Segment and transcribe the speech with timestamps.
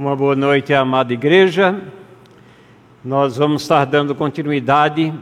[0.00, 1.78] Uma boa noite, amada igreja.
[3.04, 5.12] Nós vamos estar dando continuidade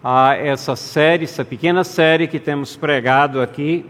[0.00, 3.84] a essa série, essa pequena série que temos pregado aqui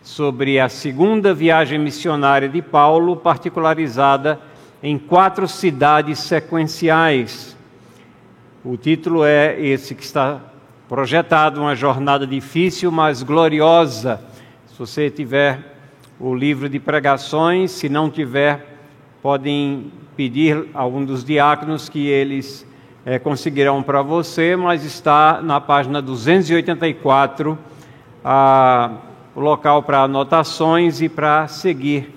[0.00, 4.38] sobre a segunda viagem missionária de Paulo, particularizada
[4.80, 7.56] em quatro cidades sequenciais.
[8.64, 10.40] O título é esse que está
[10.88, 14.22] projetado, uma jornada difícil, mas gloriosa.
[14.68, 15.78] Se você tiver
[16.20, 17.70] o livro de pregações.
[17.70, 18.67] Se não tiver,
[19.22, 22.66] podem pedir a algum dos diáconos que eles
[23.04, 27.58] é, conseguirão para você, mas está na página 284
[28.24, 28.90] a,
[29.34, 32.14] o local para anotações e para seguir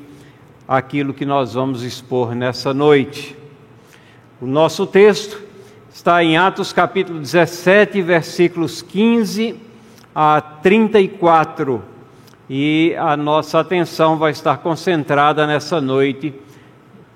[0.67, 3.37] aquilo que nós vamos expor nessa noite.
[4.41, 5.41] O nosso texto
[5.93, 9.55] está em Atos capítulo 17, versículos 15
[10.13, 11.83] a 34
[12.49, 16.33] e a nossa atenção vai estar concentrada nessa noite.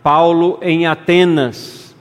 [0.05, 1.95] Paulo em Atenas.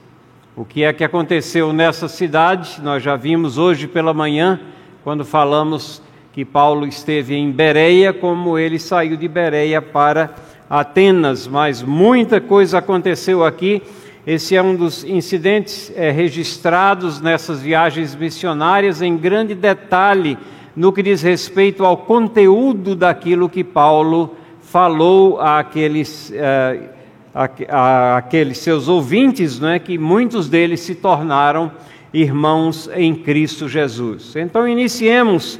[0.55, 2.79] O que é que aconteceu nessa cidade?
[2.83, 4.59] Nós já vimos hoje pela manhã,
[5.03, 10.35] quando falamos que Paulo esteve em Bereia, como ele saiu de Bereia para
[10.69, 13.81] Atenas, mas muita coisa aconteceu aqui.
[14.27, 20.37] Esse é um dos incidentes é, registrados nessas viagens missionárias em grande detalhe
[20.75, 26.94] no que diz respeito ao conteúdo daquilo que Paulo falou àqueles, uh,
[27.35, 29.79] àqueles seus ouvintes, não é?
[29.79, 31.69] que muitos deles se tornaram
[32.13, 34.37] irmãos em Cristo Jesus.
[34.37, 35.59] Então, iniciemos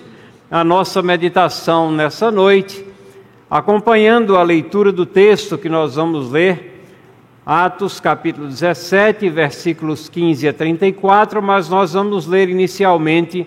[0.49, 2.85] a nossa meditação nessa noite,
[3.49, 6.71] acompanhando a leitura do texto que nós vamos ler.
[7.45, 13.45] Atos capítulo 17, versículos 15 a 34, mas nós vamos ler inicialmente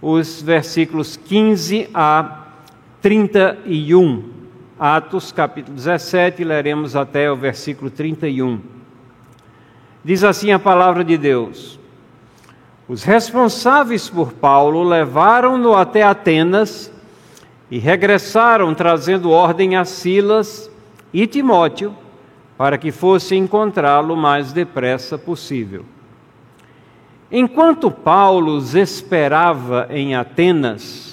[0.00, 2.48] os versículos 15 a
[3.00, 4.31] 31.
[4.84, 8.58] Atos, capítulo 17, leremos até o versículo 31.
[10.04, 11.78] Diz assim a palavra de Deus:
[12.88, 16.92] Os responsáveis por Paulo levaram-no até Atenas
[17.70, 20.68] e regressaram trazendo ordem a Silas
[21.14, 21.96] e Timóteo
[22.58, 25.84] para que fosse encontrá-lo o mais depressa possível.
[27.30, 31.11] Enquanto Paulo os esperava em Atenas,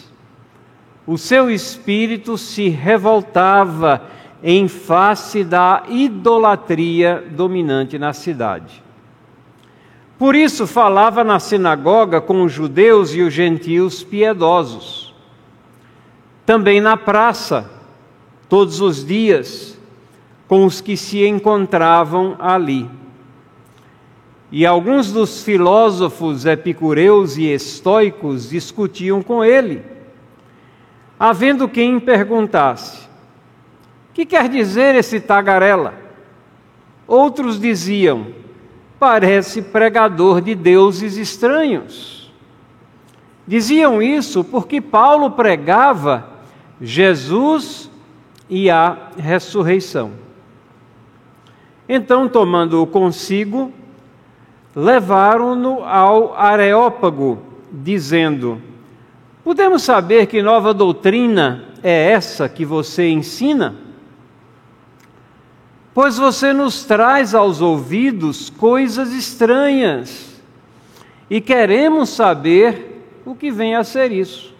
[1.06, 4.02] o seu espírito se revoltava
[4.44, 8.84] em face da idolatria dominante na cidade.
[10.18, 15.16] Por isso falava na sinagoga com os judeus e os gentios piedosos.
[16.46, 17.70] Também na praça,
[18.50, 19.78] todos os dias,
[20.48, 22.90] com os que se encontravam ali.
[24.52, 29.84] E alguns dos filósofos epicureus e estoicos discutiam com ele,
[31.20, 33.08] havendo quem perguntasse:
[34.14, 35.94] Que quer dizer esse tagarela?
[37.06, 38.28] Outros diziam:
[38.98, 42.32] Parece pregador de deuses estranhos.
[43.46, 46.30] Diziam isso porque Paulo pregava
[46.80, 47.90] Jesus
[48.48, 50.12] e a ressurreição.
[51.88, 53.74] Então, tomando-o consigo,
[54.76, 57.40] levaram-no ao Areópago,
[57.72, 58.62] dizendo:
[59.44, 63.76] Podemos saber que nova doutrina é essa que você ensina?
[65.94, 70.42] Pois você nos traz aos ouvidos coisas estranhas
[71.30, 74.54] e queremos saber o que vem a ser isso.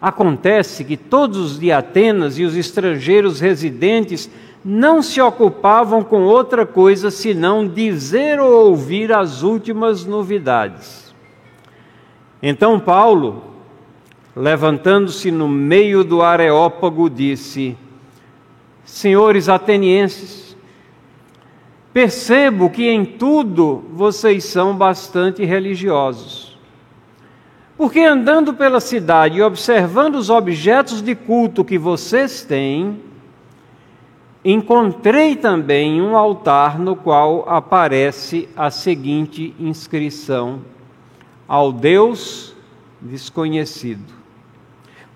[0.00, 4.30] Acontece que todos os de Atenas e os estrangeiros residentes
[4.64, 11.07] não se ocupavam com outra coisa senão dizer ou ouvir as últimas novidades.
[12.42, 13.42] Então Paulo,
[14.34, 17.76] levantando-se no meio do Areópago, disse:
[18.84, 20.56] Senhores atenienses,
[21.92, 26.56] percebo que em tudo vocês são bastante religiosos.
[27.76, 33.00] Porque andando pela cidade e observando os objetos de culto que vocês têm,
[34.44, 40.60] encontrei também um altar no qual aparece a seguinte inscrição:
[41.48, 42.54] Ao Deus
[43.00, 44.12] desconhecido.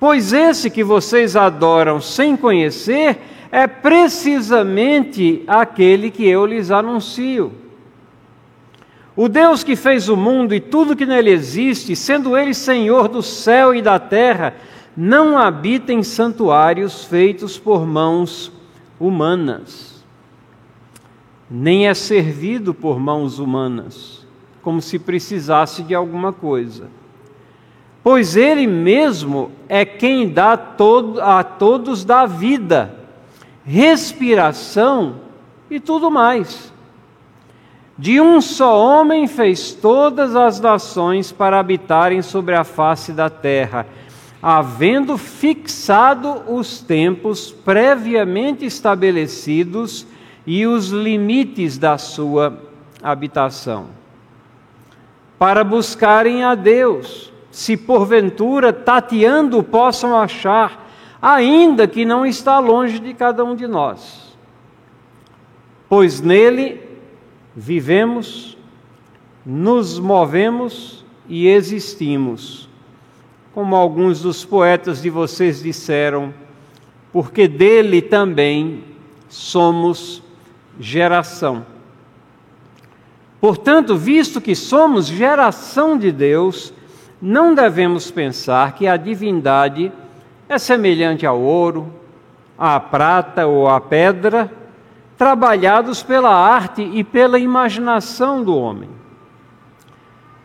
[0.00, 3.20] Pois esse que vocês adoram sem conhecer
[3.52, 7.52] é precisamente aquele que eu lhes anuncio.
[9.14, 13.22] O Deus que fez o mundo e tudo que nele existe, sendo ele Senhor do
[13.22, 14.56] céu e da terra,
[14.96, 18.50] não habita em santuários feitos por mãos
[18.98, 20.02] humanas,
[21.50, 24.21] nem é servido por mãos humanas,
[24.62, 26.88] como se precisasse de alguma coisa.
[28.02, 33.02] Pois Ele mesmo é quem dá todo, a todos da vida
[33.64, 35.16] respiração
[35.70, 36.72] e tudo mais.
[37.96, 43.86] De um só homem fez todas as nações para habitarem sobre a face da terra,
[44.42, 50.06] havendo fixado os tempos previamente estabelecidos
[50.46, 52.58] e os limites da sua
[53.00, 54.01] habitação.
[55.42, 60.88] Para buscarem a Deus, se porventura tateando possam achar,
[61.20, 64.36] ainda que não está longe de cada um de nós.
[65.88, 66.80] Pois nele
[67.56, 68.56] vivemos,
[69.44, 72.68] nos movemos e existimos.
[73.52, 76.32] Como alguns dos poetas de vocês disseram,
[77.12, 78.84] porque dele também
[79.28, 80.22] somos
[80.78, 81.66] geração.
[83.42, 86.72] Portanto, visto que somos geração de Deus,
[87.20, 89.90] não devemos pensar que a divindade
[90.48, 91.92] é semelhante ao ouro,
[92.56, 94.48] à prata ou à pedra,
[95.18, 98.90] trabalhados pela arte e pela imaginação do homem.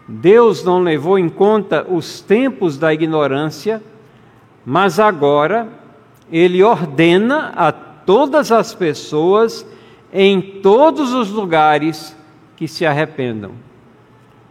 [0.08, 3.80] Deus não levou em conta os tempos da ignorância,
[4.66, 5.68] mas agora
[6.32, 9.64] ele ordena a todas as pessoas
[10.12, 12.17] em todos os lugares
[12.58, 13.52] que se arrependam.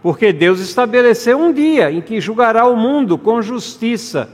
[0.03, 4.31] Porque Deus estabeleceu um dia em que julgará o mundo com justiça,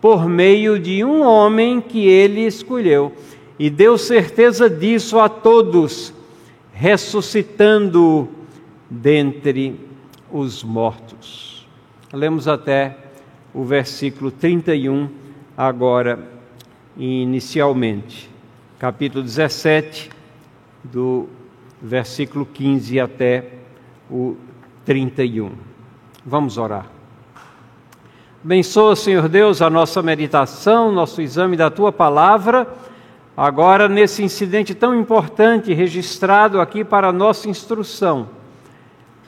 [0.00, 3.12] por meio de um homem que ele escolheu
[3.58, 6.12] e deu certeza disso a todos,
[6.72, 8.28] ressuscitando
[8.90, 9.78] dentre
[10.32, 11.66] os mortos.
[12.12, 12.98] Lemos até
[13.52, 15.08] o versículo 31
[15.56, 16.18] agora,
[16.96, 18.28] inicialmente,
[18.78, 20.10] capítulo 17,
[20.82, 21.28] do
[21.84, 23.50] versículo 15 até
[24.10, 24.36] o
[24.84, 25.52] 31.
[26.26, 26.86] Vamos orar.
[28.44, 32.66] Abençoa, Senhor Deus, a nossa meditação, nosso exame da tua palavra
[33.36, 38.28] Agora, nesse incidente tão importante registrado aqui para nossa instrução,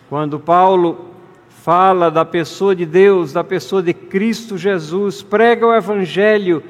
[0.09, 1.11] quando Paulo
[1.49, 6.63] fala da pessoa de Deus, da pessoa de Cristo Jesus, prega o Evangelho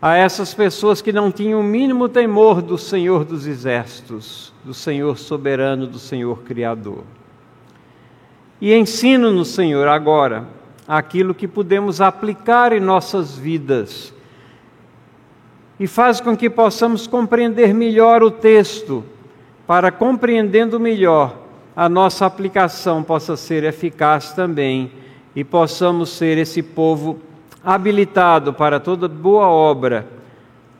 [0.00, 5.18] a essas pessoas que não tinham o mínimo temor do Senhor dos Exércitos, do Senhor
[5.18, 7.02] soberano, do Senhor Criador.
[8.60, 10.46] E ensina-nos, Senhor, agora,
[10.86, 14.14] aquilo que podemos aplicar em nossas vidas
[15.78, 19.04] e faz com que possamos compreender melhor o texto,
[19.66, 21.36] para compreendendo melhor,
[21.76, 24.90] a nossa aplicação possa ser eficaz também
[25.36, 27.20] e possamos ser esse povo
[27.64, 30.06] habilitado para toda boa obra,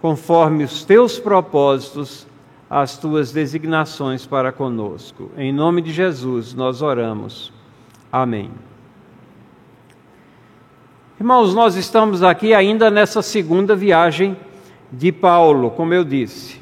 [0.00, 2.26] conforme os teus propósitos,
[2.70, 5.30] as tuas designações para conosco.
[5.36, 7.52] Em nome de Jesus nós oramos.
[8.12, 8.50] Amém.
[11.18, 14.36] Irmãos, nós estamos aqui ainda nessa segunda viagem
[14.92, 16.60] de Paulo, como eu disse.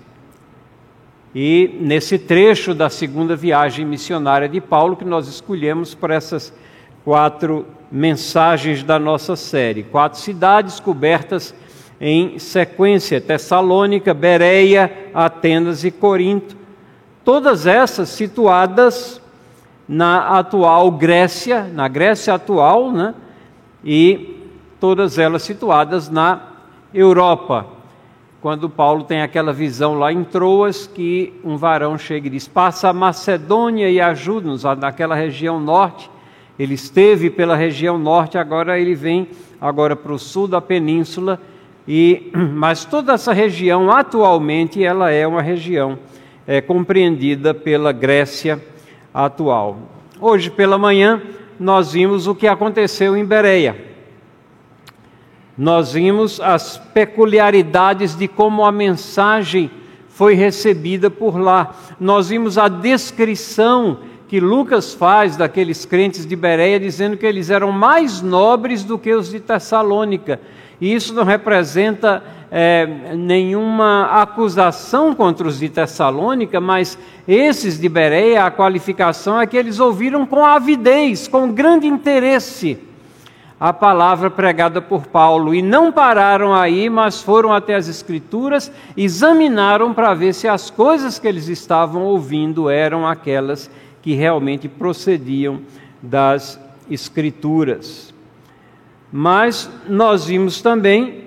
[1.34, 6.54] E nesse trecho da segunda viagem missionária de Paulo, que nós escolhemos para essas
[7.06, 9.84] quatro mensagens da nossa série.
[9.84, 11.54] Quatro cidades cobertas
[12.00, 16.56] em sequência: Tessalônica, Bereia, Atenas e Corinto.
[17.24, 19.22] Todas essas situadas
[19.88, 23.14] na atual Grécia, na Grécia atual, né?
[23.84, 24.50] E
[24.80, 26.40] todas elas situadas na
[26.92, 27.66] Europa,
[28.42, 32.88] quando Paulo tem aquela visão lá em Troas que um varão chega e diz: Passa
[32.88, 36.15] a Macedônia e ajuda-nos naquela região norte.
[36.58, 39.28] Ele esteve pela região norte, agora ele vem
[39.60, 41.40] agora para o sul da península.
[41.86, 45.98] E, mas toda essa região atualmente ela é uma região
[46.46, 48.62] é, compreendida pela Grécia
[49.12, 49.78] atual.
[50.20, 51.22] Hoje pela manhã
[51.58, 53.86] nós vimos o que aconteceu em Bereia
[55.56, 59.70] nós vimos as peculiaridades de como a mensagem
[60.08, 61.74] foi recebida por lá.
[61.98, 67.70] Nós vimos a descrição que Lucas faz daqueles crentes de Bereia, dizendo que eles eram
[67.70, 70.40] mais nobres do que os de Tessalônica.
[70.80, 78.44] E isso não representa é, nenhuma acusação contra os de Tessalônica, mas esses de Bereia,
[78.44, 82.78] a qualificação é que eles ouviram com avidez, com grande interesse
[83.58, 89.94] a palavra pregada por Paulo e não pararam aí, mas foram até as Escrituras, examinaram
[89.94, 95.60] para ver se as coisas que eles estavam ouvindo eram aquelas que realmente procediam
[96.02, 96.60] das
[96.90, 98.14] Escrituras.
[99.12, 101.24] Mas nós vimos também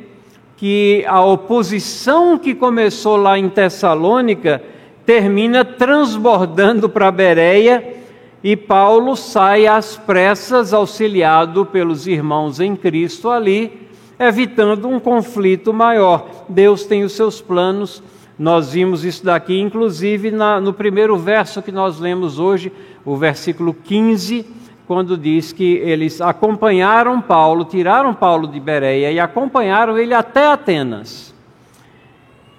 [0.55, 4.61] que a oposição que começou lá em Tessalônica
[5.05, 7.95] termina transbordando para Bereia
[8.43, 13.87] e Paulo sai às pressas, auxiliado pelos irmãos em Cristo ali,
[14.19, 16.45] evitando um conflito maior.
[16.47, 18.03] Deus tem os seus planos,
[18.39, 22.71] Nós vimos isso daqui, inclusive, na, no primeiro verso que nós lemos hoje,
[23.03, 24.45] o versículo 15,
[24.87, 31.35] quando diz que eles acompanharam Paulo, tiraram Paulo de Bereia e acompanharam ele até Atenas.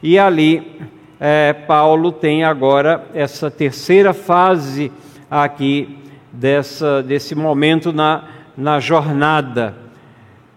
[0.02, 0.80] E ali,
[1.18, 4.92] é, Paulo tem agora essa terceira fase
[5.30, 5.98] aqui
[6.30, 9.74] dessa, desse momento na, na jornada.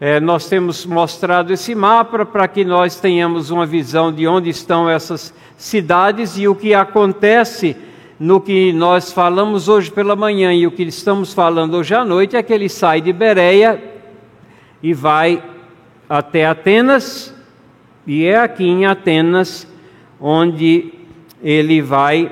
[0.06, 4.90] É, nós temos mostrado esse mapa para que nós tenhamos uma visão de onde estão
[4.90, 7.74] essas cidades e o que acontece
[8.20, 12.36] no que nós falamos hoje pela manhã e o que estamos falando hoje à noite
[12.36, 13.82] é que ele sai de Bereia
[14.84, 15.42] e vai
[16.10, 17.34] até Atenas,
[18.06, 19.66] e é aqui em Atenas
[20.20, 20.92] onde
[21.42, 22.30] ele vai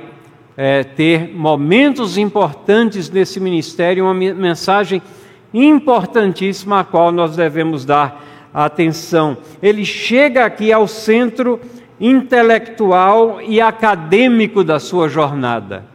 [0.57, 5.20] é, ter momentos importantes nesse ministério, uma mensagem importante
[5.53, 9.37] importantíssima a qual nós devemos dar atenção.
[9.61, 11.59] Ele chega aqui ao centro
[11.99, 15.85] intelectual e acadêmico da sua jornada.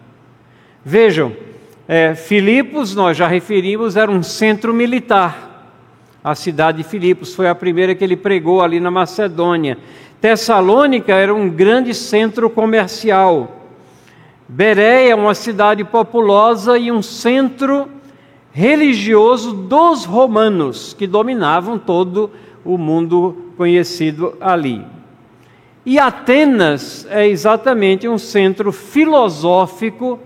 [0.85, 1.33] Vejam,
[1.89, 5.47] é, Filipos, nós já referimos, era um centro militar.
[6.23, 9.79] A cidade de Filipos foi a primeira que ele pregou ali na Macedônia.
[10.21, 13.65] Tessalônica era um grande centro comercial.
[14.49, 17.89] Bereia, uma cidade populosa e um centro
[18.57, 22.31] religioso dos romanos, que dominavam todo
[22.65, 24.83] o mundo conhecido ali.
[25.85, 30.19] E Atenas é exatamente um centro filosófico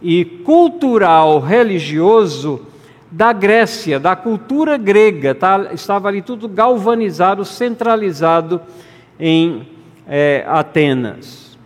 [0.00, 2.62] e cultural religioso
[3.10, 5.34] da Grécia, da cultura grega.
[5.34, 5.68] Tá?
[5.74, 8.58] Estava ali tudo galvanizado, centralizado
[9.20, 9.68] em
[10.08, 11.58] é, Atenas.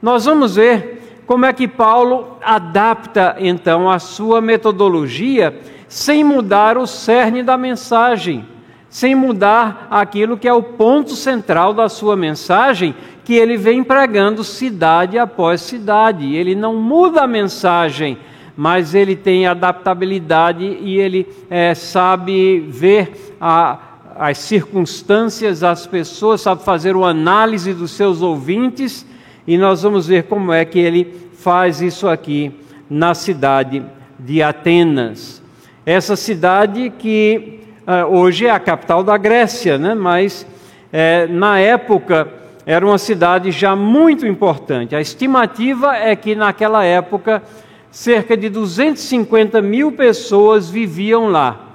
[0.00, 0.99] Nós vamos ver
[1.30, 8.44] como é que Paulo adapta então a sua metodologia sem mudar o cerne da mensagem,
[8.88, 14.42] sem mudar aquilo que é o ponto central da sua mensagem, que ele vem pregando
[14.42, 16.34] cidade após cidade.
[16.34, 18.18] Ele não muda a mensagem,
[18.56, 23.78] mas ele tem adaptabilidade e ele é, sabe ver a,
[24.16, 29.06] as circunstâncias, as pessoas, sabe fazer uma análise dos seus ouvintes
[29.46, 32.52] e nós vamos ver como é que ele faz isso aqui
[32.88, 33.82] na cidade
[34.18, 35.42] de Atenas.
[35.86, 39.94] Essa cidade que uh, hoje é a capital da Grécia, né?
[39.94, 40.46] mas
[40.92, 42.28] é, na época
[42.66, 44.94] era uma cidade já muito importante.
[44.94, 47.42] A estimativa é que naquela época
[47.90, 51.69] cerca de 250 mil pessoas viviam lá.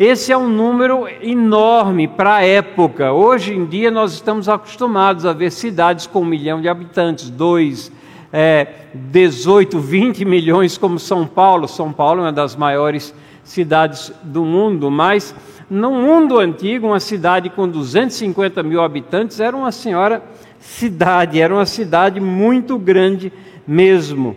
[0.00, 3.12] Esse é um número enorme para a época.
[3.12, 7.92] Hoje em dia nós estamos acostumados a ver cidades com um milhão de habitantes, dois,
[8.32, 11.68] é, 18, 20 milhões como São Paulo.
[11.68, 13.14] São Paulo é uma das maiores
[13.44, 15.34] cidades do mundo, mas
[15.68, 20.22] no mundo antigo, uma cidade com 250 mil habitantes era uma senhora
[20.58, 23.30] cidade, era uma cidade muito grande
[23.66, 24.34] mesmo.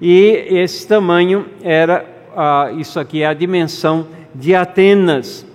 [0.00, 2.04] E esse tamanho era,
[2.36, 5.46] ah, isso aqui é a dimensão de Atenas.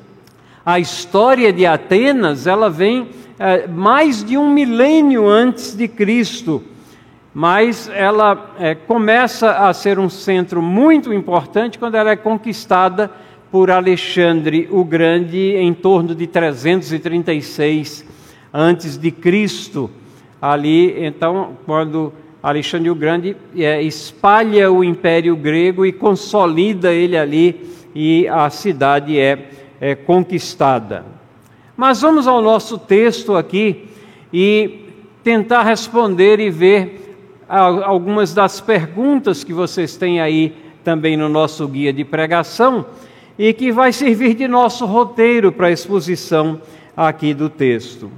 [0.66, 3.10] A história de Atenas, ela vem
[3.40, 6.64] é, mais de um milênio antes de Cristo,
[7.34, 13.10] mas ela é, começa a ser um centro muito importante quando ela é conquistada
[13.52, 18.06] por Alexandre o Grande em torno de 336
[18.54, 19.90] antes de Cristo.
[20.42, 27.72] Ali, então, quando Alexandre o Grande é, espalha o Império Grego e consolida ele ali
[27.94, 31.06] e a cidade é, é conquistada.
[31.76, 33.90] Mas vamos ao nosso texto aqui
[34.32, 34.86] e
[35.24, 37.16] tentar responder e ver
[37.48, 42.86] algumas das perguntas que vocês têm aí também no nosso guia de pregação
[43.38, 46.62] e que vai servir de nosso roteiro para a exposição
[46.96, 48.12] aqui do texto.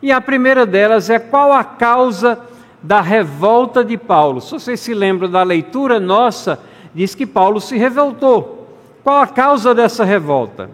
[0.00, 2.38] E a primeira delas é qual a causa
[2.82, 4.40] da revolta de Paulo.
[4.40, 6.60] Se vocês se lembram da leitura nossa,
[6.94, 8.57] diz que Paulo se revoltou.
[9.08, 10.68] Qual a causa dessa revolta?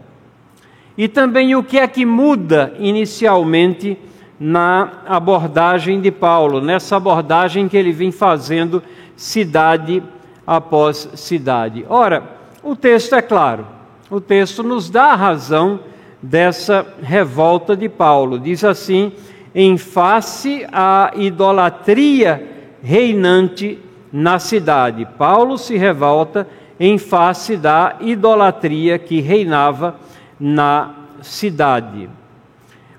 [0.99, 3.97] E também o que é que muda inicialmente
[4.41, 8.83] na abordagem de Paulo, nessa abordagem que ele vem fazendo
[9.15, 10.03] cidade
[10.45, 11.87] após cidade.
[11.89, 12.25] Ora,
[12.61, 13.69] o texto é claro,
[14.11, 15.79] o texto nos dá a razão
[16.21, 18.37] dessa revolta de Paulo.
[18.37, 19.13] Diz assim:
[19.55, 22.45] em face à idolatria
[22.83, 23.79] reinante
[24.13, 25.07] na cidade.
[25.17, 29.97] Paulo se revolta em face da idolatria que reinava
[30.39, 32.09] na cidade.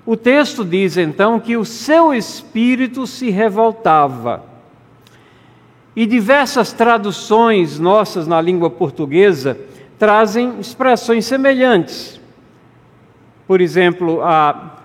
[0.04, 4.44] O texto diz então que o seu espírito se revoltava.
[5.94, 9.58] E diversas traduções nossas na língua portuguesa
[9.98, 12.20] trazem expressões semelhantes.
[13.46, 14.76] Por exemplo, a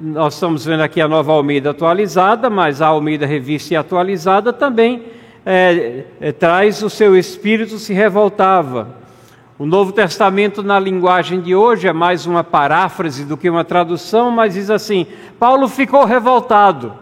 [0.00, 5.04] nós estamos vendo aqui a nova Almeida atualizada, mas a Almeida revista e atualizada também
[5.44, 8.96] é, é, traz o seu espírito se revoltava.
[9.58, 14.30] O Novo Testamento, na linguagem de hoje, é mais uma paráfrase do que uma tradução,
[14.30, 15.06] mas diz assim:
[15.38, 16.94] Paulo ficou revoltado.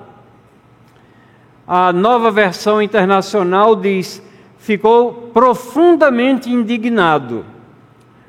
[1.66, 4.20] A nova versão internacional diz:
[4.58, 7.44] ficou profundamente indignado.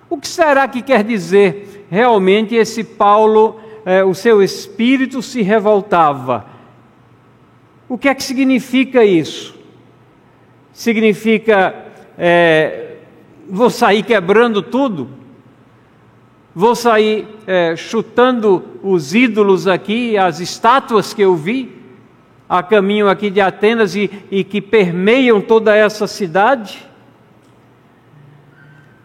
[0.10, 6.46] O que será que quer dizer realmente esse Paulo, é, o seu espírito se revoltava?
[7.90, 9.63] O que é que significa isso?
[10.74, 11.74] Significa,
[12.18, 12.98] é,
[13.48, 15.08] vou sair quebrando tudo?
[16.54, 21.84] Vou sair é, chutando os ídolos aqui, as estátuas que eu vi?
[22.48, 26.88] a caminho aqui de Atenas e, e que permeiam toda essa cidade?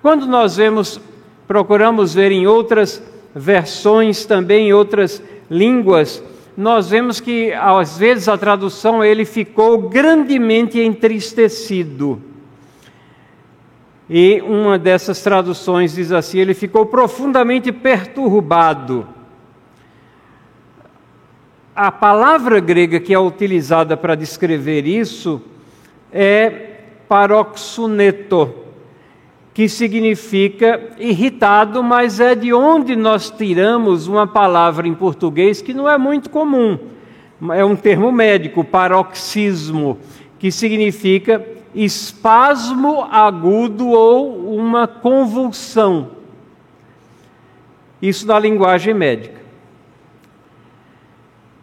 [0.02, 1.00] Quando nós vemos,
[1.46, 3.02] procuramos ver em outras
[3.34, 6.22] versões também, em outras línguas,
[6.58, 12.20] nós vemos que às vezes a tradução ele ficou grandemente entristecido.
[14.10, 19.06] E uma dessas traduções diz assim: ele ficou profundamente perturbado
[21.78, 25.40] a palavra grega que é utilizada para descrever isso
[26.12, 26.48] é
[27.08, 28.52] paroxuneto,
[29.58, 35.90] que significa irritado, mas é de onde nós tiramos uma palavra em português que não
[35.90, 36.78] é muito comum.
[37.52, 39.98] É um termo médico, paroxismo,
[40.38, 46.12] que significa espasmo agudo ou uma convulsão.
[48.00, 49.40] Isso na linguagem médica.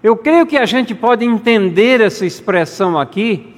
[0.03, 3.55] Eu creio que a gente pode entender essa expressão aqui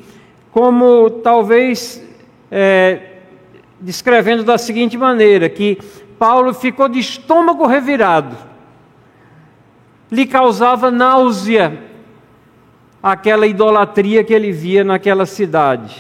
[0.52, 2.08] como talvez
[2.52, 3.17] é,
[3.80, 5.78] descrevendo da seguinte maneira: que
[6.20, 8.36] Paulo ficou de estômago revirado,
[10.12, 11.86] lhe causava náusea
[13.02, 15.96] aquela idolatria que ele via naquela cidade.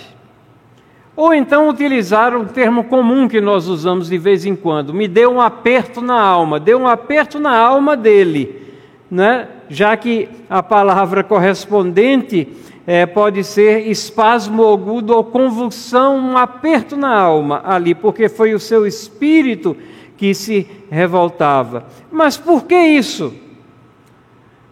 [1.15, 5.31] Ou então utilizaram o termo comum que nós usamos de vez em quando: me deu
[5.31, 8.67] um aperto na alma, deu um aperto na alma dele
[9.09, 9.47] né?
[9.69, 12.47] já que a palavra correspondente
[12.89, 18.59] é, pode ser espasmo agudo ou convulsão, um aperto na alma ali, porque foi o
[18.59, 19.75] seu espírito
[20.15, 21.85] que se revoltava.
[22.09, 23.33] Mas por que isso?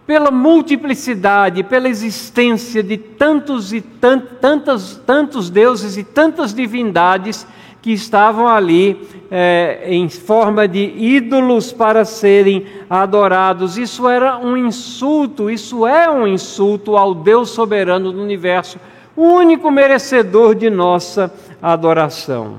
[0.06, 7.46] Pela multiplicidade, pela existência de tantos e tant, tantos, tantos deuses e tantas divindades
[7.86, 13.78] que estavam ali é, em forma de ídolos para serem adorados.
[13.78, 18.80] Isso era um insulto, isso é um insulto ao Deus soberano do universo,
[19.14, 22.56] o único merecedor de nossa adoração.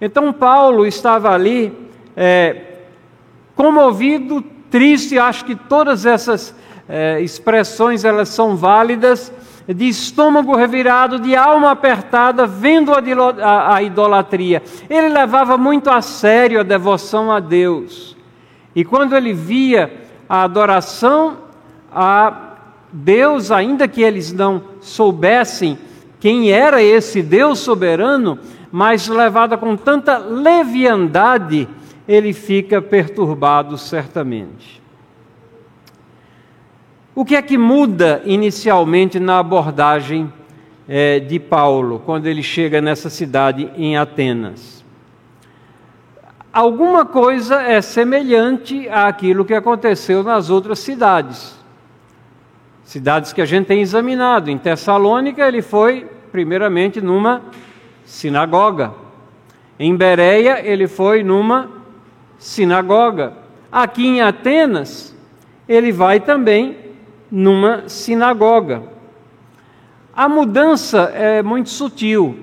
[0.00, 1.72] Então Paulo estava ali
[2.16, 2.82] é,
[3.56, 5.18] comovido, triste.
[5.18, 6.54] Acho que todas essas
[6.88, 9.32] é, expressões elas são válidas
[9.68, 14.62] de estômago revirado, de alma apertada, vendo a, a, idolatria.
[14.90, 18.16] Ele levava muito a sério a devoção a Deus.
[18.74, 19.92] E quando ele via
[20.28, 21.36] a adoração
[21.94, 22.54] a
[22.92, 25.78] Deus, ainda que eles não soubessem
[26.18, 28.38] quem era esse Deus soberano,
[28.70, 31.68] mas levada com tanta leviandade,
[32.06, 34.81] ele fica perturbado certamente.
[37.14, 40.32] O que é que muda inicialmente na abordagem
[40.88, 44.82] é, de Paulo quando ele chega nessa cidade em Atenas?
[46.50, 51.54] Alguma coisa é semelhante àquilo que aconteceu nas outras cidades.
[52.82, 54.50] Cidades que a gente tem examinado.
[54.50, 57.42] Em Tessalônica, ele foi, primeiramente, numa
[58.06, 58.92] sinagoga.
[59.78, 61.70] Em Bereia, ele foi numa
[62.38, 63.34] sinagoga.
[63.70, 65.14] Aqui em Atenas,
[65.68, 66.81] ele vai também
[67.32, 68.82] numa sinagoga.
[70.14, 72.36] A mudança é muito sutil,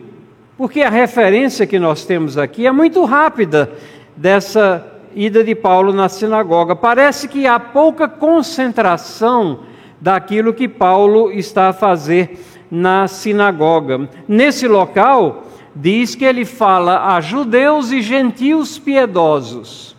[0.58, 3.72] porque a referência que nós temos aqui é muito rápida
[4.18, 6.76] dessa ida de Paulo na sinagoga.
[6.76, 9.60] Parece que há pouca concentração
[10.02, 12.40] daquilo que Paulo está a fazer
[12.72, 14.10] na sinagoga.
[14.28, 15.44] Nesse local,
[15.76, 19.96] diz que ele fala a judeus e gentios piedosos.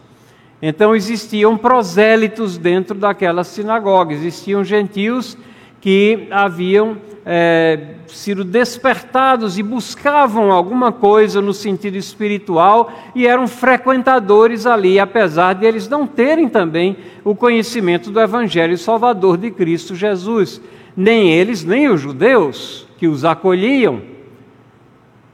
[0.63, 5.37] Então existiam prosélitos dentro daquela sinagoga, existiam gentios
[5.81, 14.67] que haviam é, sido despertados e buscavam alguma coisa no sentido espiritual e eram frequentadores
[14.67, 20.61] ali, apesar de eles não terem também o conhecimento do Evangelho Salvador de Cristo Jesus.
[20.95, 24.03] Nem eles, nem os judeus que os acolhiam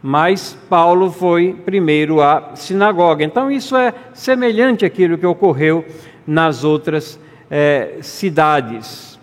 [0.09, 3.25] mas Paulo foi primeiro à sinagoga.
[3.25, 5.85] Então, isso é semelhante àquilo que ocorreu
[6.25, 7.19] nas outras
[7.51, 9.19] é, cidades.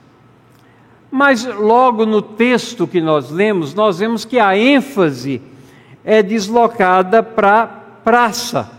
[1.10, 5.42] Mas logo no texto que nós lemos, nós vemos que a ênfase
[6.04, 7.66] é deslocada para
[8.04, 8.70] praça.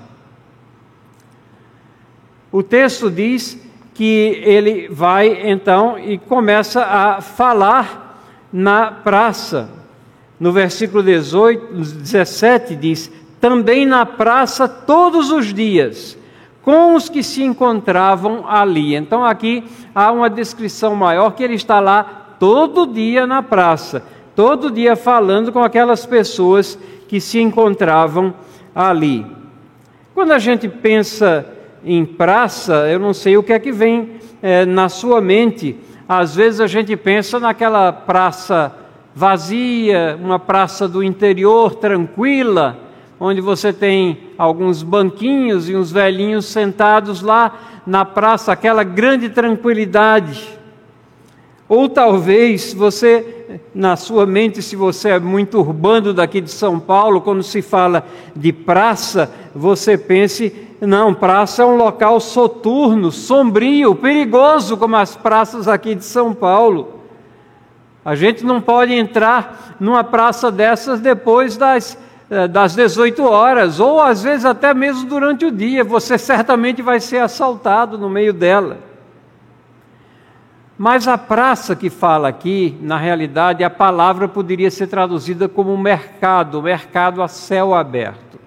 [2.53, 3.59] O texto diz
[3.95, 8.21] que ele vai então e começa a falar
[8.53, 9.84] na praça.
[10.39, 16.19] No versículo 18, 17 diz: Também na praça todos os dias,
[16.63, 18.95] com os que se encontravam ali.
[18.95, 24.03] Então aqui há uma descrição maior que ele está lá todo dia na praça,
[24.35, 28.35] todo dia falando com aquelas pessoas que se encontravam
[28.75, 29.25] ali.
[30.15, 31.47] Quando a gente pensa
[31.85, 35.77] em praça, eu não sei o que é que vem é, na sua mente.
[36.09, 38.75] Às vezes a gente pensa naquela praça
[39.15, 42.79] vazia, uma praça do interior tranquila,
[43.21, 50.59] onde você tem alguns banquinhos e uns velhinhos sentados lá na praça, aquela grande tranquilidade.
[51.69, 57.21] Ou talvez você, na sua mente, se você é muito urbano daqui de São Paulo,
[57.21, 64.77] quando se fala de praça, você pense não, praça é um local soturno, sombrio, perigoso,
[64.77, 66.94] como as praças aqui de São Paulo.
[68.05, 71.97] A gente não pode entrar numa praça dessas depois das,
[72.31, 75.83] eh, das 18 horas, ou às vezes até mesmo durante o dia.
[75.83, 78.79] Você certamente vai ser assaltado no meio dela.
[80.77, 86.61] Mas a praça que fala aqui, na realidade, a palavra poderia ser traduzida como mercado,
[86.61, 88.39] mercado a céu aberto.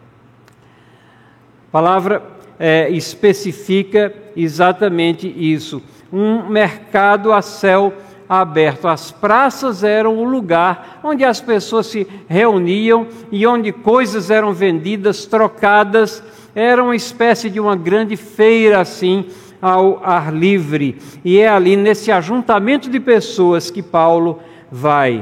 [1.70, 2.22] A palavra
[2.60, 5.82] é, especifica exatamente isso:
[6.13, 8.07] um mercado a céu aberto.
[8.30, 15.26] As praças eram o lugar onde as pessoas se reuniam e onde coisas eram vendidas,
[15.26, 16.22] trocadas.
[16.54, 19.28] Era uma espécie de uma grande feira assim
[19.62, 20.98] ao ar livre.
[21.24, 24.40] E é ali nesse ajuntamento de pessoas que Paulo
[24.72, 25.20] vai.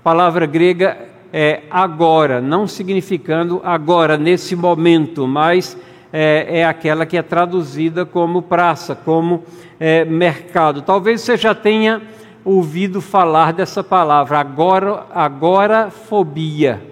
[0.00, 5.76] A palavra grega é agora, não significando agora, nesse momento, mas
[6.12, 9.44] é, é aquela que é traduzida como praça, como
[9.78, 10.82] é, mercado.
[10.82, 12.02] Talvez você já tenha
[12.44, 16.82] ouvido falar dessa palavra, agora, agora fobia.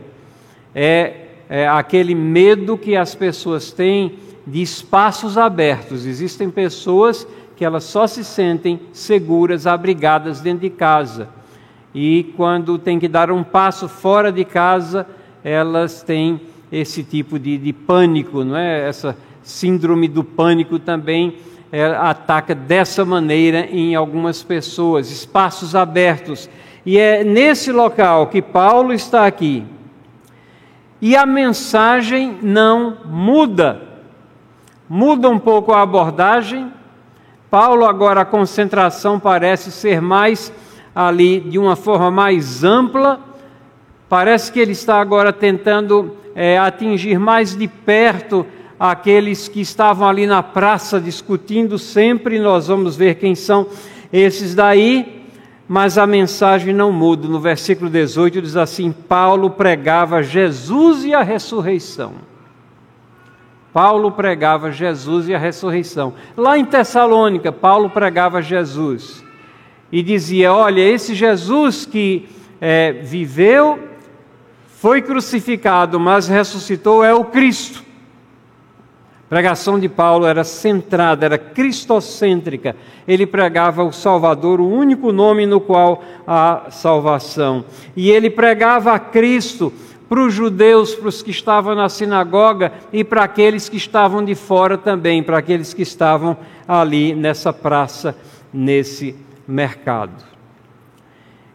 [0.75, 1.15] É,
[1.49, 6.07] é aquele medo que as pessoas têm de espaços abertos.
[6.07, 7.27] Existem pessoas
[7.57, 11.29] que elas só se sentem seguras, abrigadas dentro de casa
[11.99, 15.07] e quando tem que dar um passo fora de casa,
[15.43, 16.39] elas têm
[16.71, 18.89] esse tipo de, de pânico, não é?
[18.89, 21.37] Essa síndrome do pânico também
[21.71, 26.51] é, ataca dessa maneira em algumas pessoas, espaços abertos.
[26.85, 29.65] E é nesse local que Paulo está aqui.
[31.01, 33.83] E a mensagem não muda.
[34.89, 36.73] Muda um pouco a abordagem.
[37.51, 40.53] Paulo, agora, a concentração parece ser mais
[40.95, 43.21] ali de uma forma mais ampla.
[44.09, 48.47] Parece que ele está agora tentando é, atingir mais de perto
[48.79, 52.39] aqueles que estavam ali na praça discutindo sempre.
[52.39, 53.67] Nós vamos ver quem são
[54.13, 55.25] esses daí,
[55.67, 57.27] mas a mensagem não muda.
[57.27, 62.13] No versículo 18 diz assim: Paulo pregava Jesus e a ressurreição.
[63.73, 66.15] Paulo pregava Jesus e a ressurreição.
[66.37, 69.25] Lá em Tessalônica, Paulo pregava Jesus
[69.91, 72.29] e dizia: Olha, esse Jesus que
[72.61, 73.96] é, viveu,
[74.87, 77.83] foi crucificado, mas ressuscitou, é o Cristo.
[79.19, 82.77] A pregação de Paulo era centrada, era cristocêntrica.
[83.09, 87.65] Ele pregava o Salvador, o único nome no qual há salvação.
[87.97, 89.73] E ele pregava a Cristo
[90.09, 94.37] para os judeus, para os que estavam na sinagoga e para aqueles que estavam de
[94.37, 96.37] fora também, para aqueles que estavam
[96.69, 98.17] ali nessa praça,
[98.55, 99.17] nesse
[99.49, 100.23] mercado.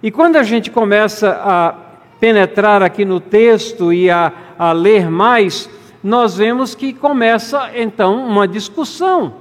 [0.03, 1.90] E quando a gente começa a
[2.21, 5.67] penetrar aqui no texto e a, a ler mais,
[6.03, 9.33] nós vemos que começa então uma discussão.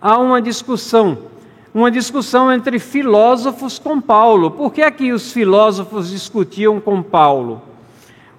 [0.00, 1.18] Há uma discussão,
[1.74, 4.50] uma discussão entre filósofos com Paulo.
[4.50, 7.60] Por que é que os filósofos discutiam com Paulo?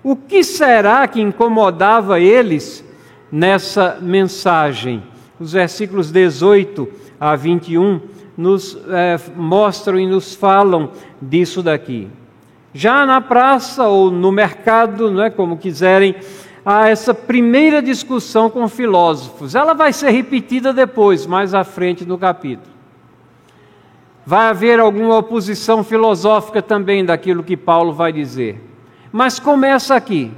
[0.03, 2.83] O que será que incomodava eles
[3.31, 5.03] nessa mensagem?
[5.39, 6.87] Os versículos 18
[7.19, 8.01] a 21
[8.35, 10.89] nos é, mostram e nos falam
[11.21, 12.09] disso daqui.
[12.77, 16.13] Já na praça ou no mercado, não é como quiserem,
[16.65, 19.55] há essa primeira discussão com filósofos.
[19.55, 22.75] Ela vai ser repetida depois, mais à frente no capítulo.
[24.25, 28.61] Vai haver alguma oposição filosófica também daquilo que Paulo vai dizer.
[29.09, 30.33] Mas começa aqui.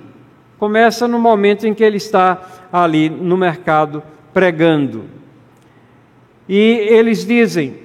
[0.60, 2.40] Começa no momento em que ele está
[2.72, 5.06] ali no mercado pregando.
[6.48, 7.80] E eles dizem: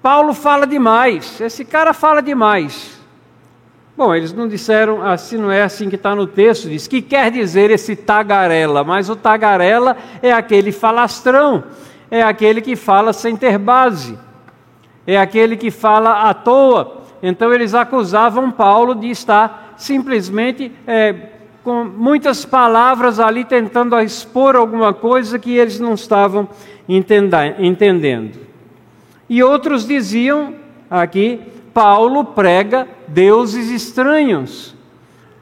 [0.00, 2.91] Paulo fala demais, esse cara fala demais.
[3.94, 7.30] Bom, eles não disseram assim, não é assim que está no texto, diz que quer
[7.30, 11.62] dizer esse tagarela, mas o tagarela é aquele falastrão,
[12.10, 14.18] é aquele que fala sem ter base,
[15.06, 17.02] é aquele que fala à toa.
[17.22, 21.14] Então eles acusavam Paulo de estar simplesmente é,
[21.62, 26.48] com muitas palavras ali tentando expor alguma coisa que eles não estavam
[26.88, 28.38] entendendo.
[29.28, 30.54] E outros diziam
[30.90, 31.40] aqui
[31.72, 34.74] Paulo prega deuses estranhos.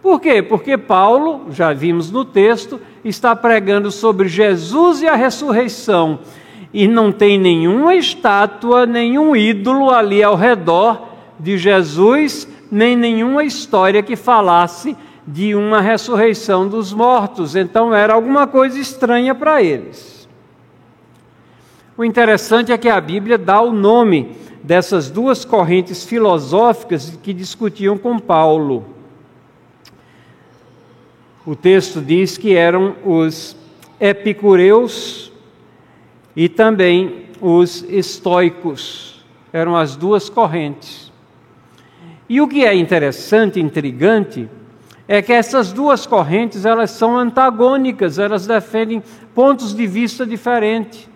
[0.03, 0.43] Por quê?
[0.43, 6.21] Porque Paulo, já vimos no texto, está pregando sobre Jesus e a ressurreição.
[6.73, 14.03] E não tem nenhuma estátua, nenhum ídolo ali ao redor de Jesus, nem nenhuma história
[14.03, 17.55] que falasse de uma ressurreição dos mortos.
[17.57, 20.20] Então era alguma coisa estranha para eles.
[22.01, 27.99] O interessante é que a Bíblia dá o nome dessas duas correntes filosóficas que discutiam
[27.99, 28.87] com Paulo.
[31.45, 33.55] O texto diz que eram os
[34.01, 35.31] epicureus
[36.35, 39.23] e também os estoicos.
[39.53, 41.13] Eram as duas correntes.
[42.27, 44.49] E o que é interessante, intrigante,
[45.07, 49.03] é que essas duas correntes elas são antagônicas, elas defendem
[49.35, 51.10] pontos de vista diferentes,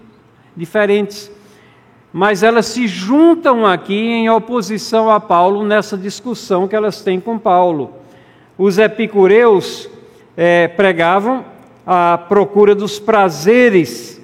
[0.57, 1.31] diferentes
[2.17, 7.37] mas elas se juntam aqui em oposição a Paulo nessa discussão que elas têm com
[7.37, 7.91] Paulo.
[8.57, 9.91] Os epicureus
[10.37, 11.45] é, pregavam
[11.85, 14.23] a procura dos prazeres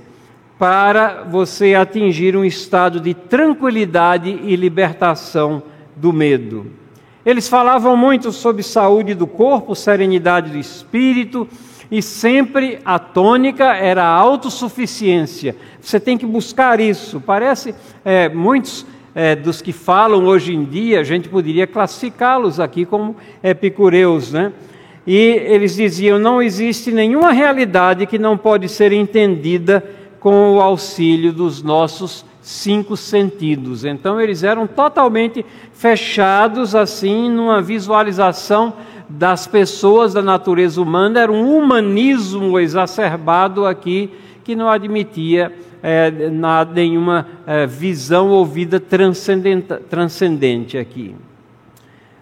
[0.57, 5.61] para você atingir um estado de tranquilidade e libertação
[5.97, 6.71] do medo.
[7.27, 11.49] Eles falavam muito sobre saúde do corpo, serenidade do espírito,
[11.91, 15.57] e sempre a tônica era a autossuficiência.
[15.81, 17.21] Você tem que buscar isso.
[17.21, 17.75] Parece
[18.05, 23.17] é, muitos é, dos que falam hoje em dia, a gente poderia classificá-los aqui como
[23.43, 24.53] epicureus, né?
[25.07, 29.85] E eles diziam: não existe nenhuma realidade que não pode ser entendida
[30.21, 33.85] com o auxílio dos nossos cinco sentidos.
[33.85, 38.75] Então eles eram totalmente fechados assim numa visualização
[39.11, 44.11] das pessoas da natureza humana, era um humanismo exacerbado aqui
[44.45, 46.11] que não admitia é,
[46.73, 51.15] nenhuma é, visão ou vida transcendente, transcendente aqui.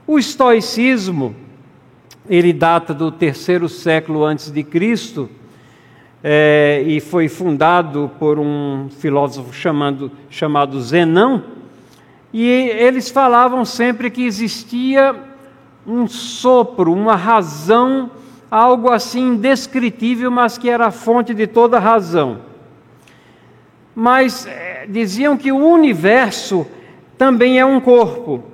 [0.06, 1.34] O estoicismo,
[2.28, 5.28] ele data do terceiro século antes de Cristo
[6.24, 11.44] é, e foi fundado por um filósofo chamado, chamado Zenão,
[12.32, 15.27] e eles falavam sempre que existia
[15.88, 18.10] um sopro, uma razão,
[18.50, 22.40] algo assim indescritível, mas que era a fonte de toda razão.
[23.94, 26.66] Mas é, diziam que o universo
[27.16, 28.44] também é um corpo.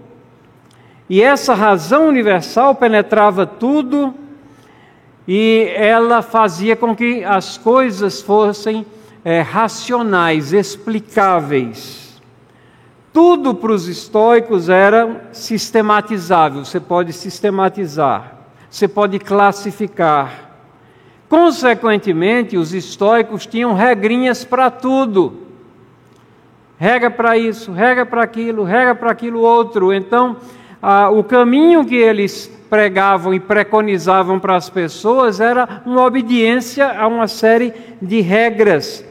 [1.11, 4.15] E essa razão universal penetrava tudo
[5.27, 8.87] e ela fazia com que as coisas fossem
[9.25, 12.04] é, racionais, explicáveis.
[13.15, 20.51] Tudo para os estoicos era sistematizável, você pode sistematizar, você pode classificar.
[21.29, 25.43] Consequentemente, os estoicos tinham regrinhas para tudo.
[26.77, 29.93] Regra para isso, regra para aquilo, regra para aquilo outro.
[29.93, 30.37] Então,
[30.83, 37.07] ah, o caminho que eles pregavam e preconizavam para as pessoas era uma obediência a
[37.07, 37.73] uma série
[38.03, 39.05] de regras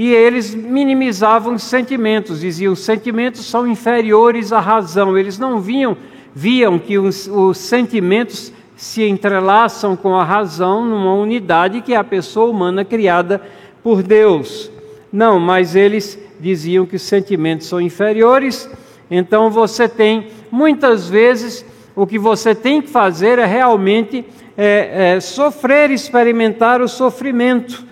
[0.00, 5.18] e eles minimizavam os sentimentos, diziam os sentimentos são inferiores à razão.
[5.18, 5.96] Eles não viam,
[6.32, 12.04] viam que os, os sentimentos se entrelaçam com a razão numa unidade que é a
[12.04, 13.42] pessoa humana criada
[13.82, 14.70] por Deus.
[15.12, 18.70] Não, mas eles diziam que os sentimentos são inferiores,
[19.10, 24.24] então você tem, muitas vezes, o que você tem que fazer é realmente
[24.56, 27.87] é, é, sofrer, experimentar o sofrimento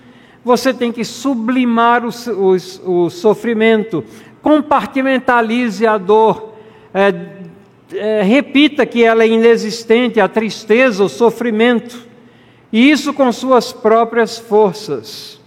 [0.47, 4.01] você tem que sublimar o, o, o sofrimento,
[4.41, 6.53] compartimentalize a dor,
[6.93, 7.13] é,
[7.93, 12.07] é, repita que ela é inexistente, a tristeza, o sofrimento,
[12.71, 15.37] e isso com suas próprias forças.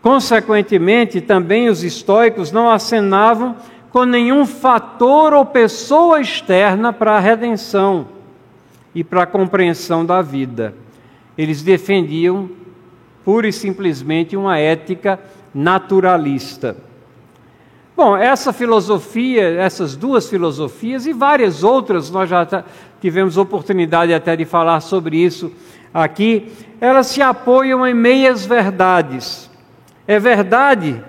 [0.00, 3.54] Consequentemente, também os estoicos não acenavam
[3.90, 8.08] com nenhum fator ou pessoa externa para a redenção
[8.94, 10.74] e para a compreensão da vida.
[11.36, 12.61] Eles defendiam
[13.24, 15.18] pura e simplesmente uma ética
[15.54, 16.76] naturalista.
[17.96, 22.64] Bom, essa filosofia, essas duas filosofias e várias outras, nós já
[23.00, 25.52] tivemos oportunidade até de falar sobre isso
[25.92, 29.50] aqui, elas se apoiam em meias verdades.
[30.06, 31.02] É verdade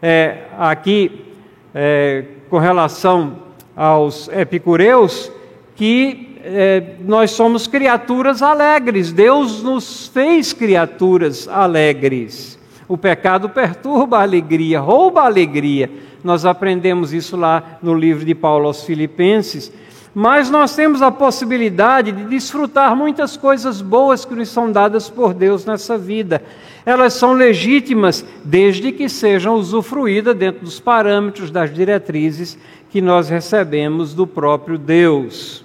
[0.00, 1.26] é, aqui
[1.74, 3.38] é, com relação
[3.76, 5.32] aos epicureus
[5.74, 12.58] que é, nós somos criaturas alegres, Deus nos fez criaturas alegres.
[12.88, 15.90] O pecado perturba a alegria, rouba a alegria.
[16.24, 19.72] Nós aprendemos isso lá no livro de Paulo aos Filipenses.
[20.12, 25.32] Mas nós temos a possibilidade de desfrutar muitas coisas boas que nos são dadas por
[25.32, 26.42] Deus nessa vida.
[26.84, 32.58] Elas são legítimas desde que sejam usufruídas dentro dos parâmetros das diretrizes
[32.90, 35.64] que nós recebemos do próprio Deus.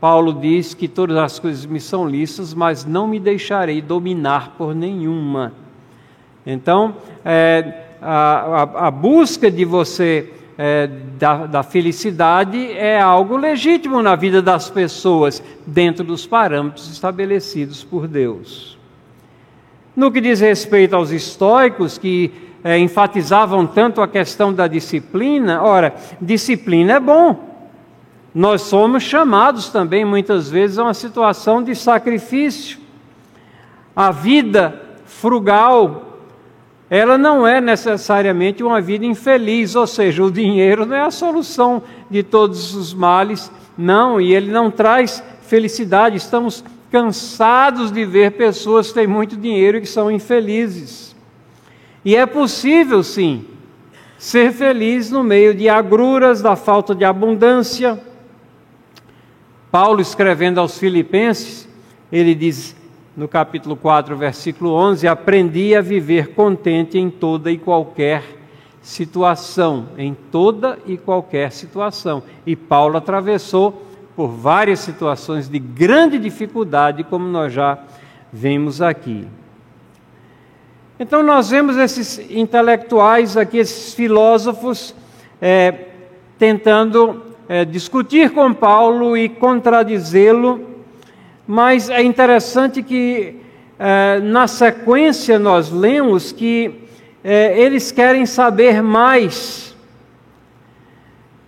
[0.00, 4.74] Paulo diz que todas as coisas me são lícitas, mas não me deixarei dominar por
[4.74, 5.52] nenhuma.
[6.46, 10.86] Então, é, a, a, a, busca de você é,
[11.18, 18.06] da, da felicidade é algo legítimo na vida das pessoas, dentro dos parâmetros estabelecidos por
[18.06, 18.78] Deus.
[19.96, 22.30] No que diz respeito aos estoicos, que
[22.62, 27.55] é, enfatizavam tanto a questão da disciplina, ora, disciplina é bom.
[28.38, 32.78] Nós somos chamados também, muitas vezes, a uma situação de sacrifício.
[33.96, 36.18] A vida frugal,
[36.90, 41.82] ela não é necessariamente uma vida infeliz, ou seja, o dinheiro não é a solução
[42.10, 46.18] de todos os males, não, e ele não traz felicidade.
[46.18, 51.16] Estamos cansados de ver pessoas que têm muito dinheiro e que são infelizes.
[52.04, 53.46] E é possível, sim,
[54.18, 57.98] ser feliz no meio de agruras, da falta de abundância.
[59.70, 61.68] Paulo, escrevendo aos Filipenses,
[62.10, 62.76] ele diz
[63.16, 68.22] no capítulo 4, versículo 11: Aprendi a viver contente em toda e qualquer
[68.80, 72.22] situação, em toda e qualquer situação.
[72.46, 73.82] E Paulo atravessou
[74.14, 77.78] por várias situações de grande dificuldade, como nós já
[78.32, 79.26] vemos aqui.
[80.98, 84.94] Então, nós vemos esses intelectuais aqui, esses filósofos,
[85.42, 85.88] é,
[86.38, 90.60] tentando é, discutir com Paulo e contradizê-lo,
[91.46, 93.36] mas é interessante que
[93.78, 96.82] é, na sequência nós lemos que
[97.22, 99.74] é, eles querem saber mais.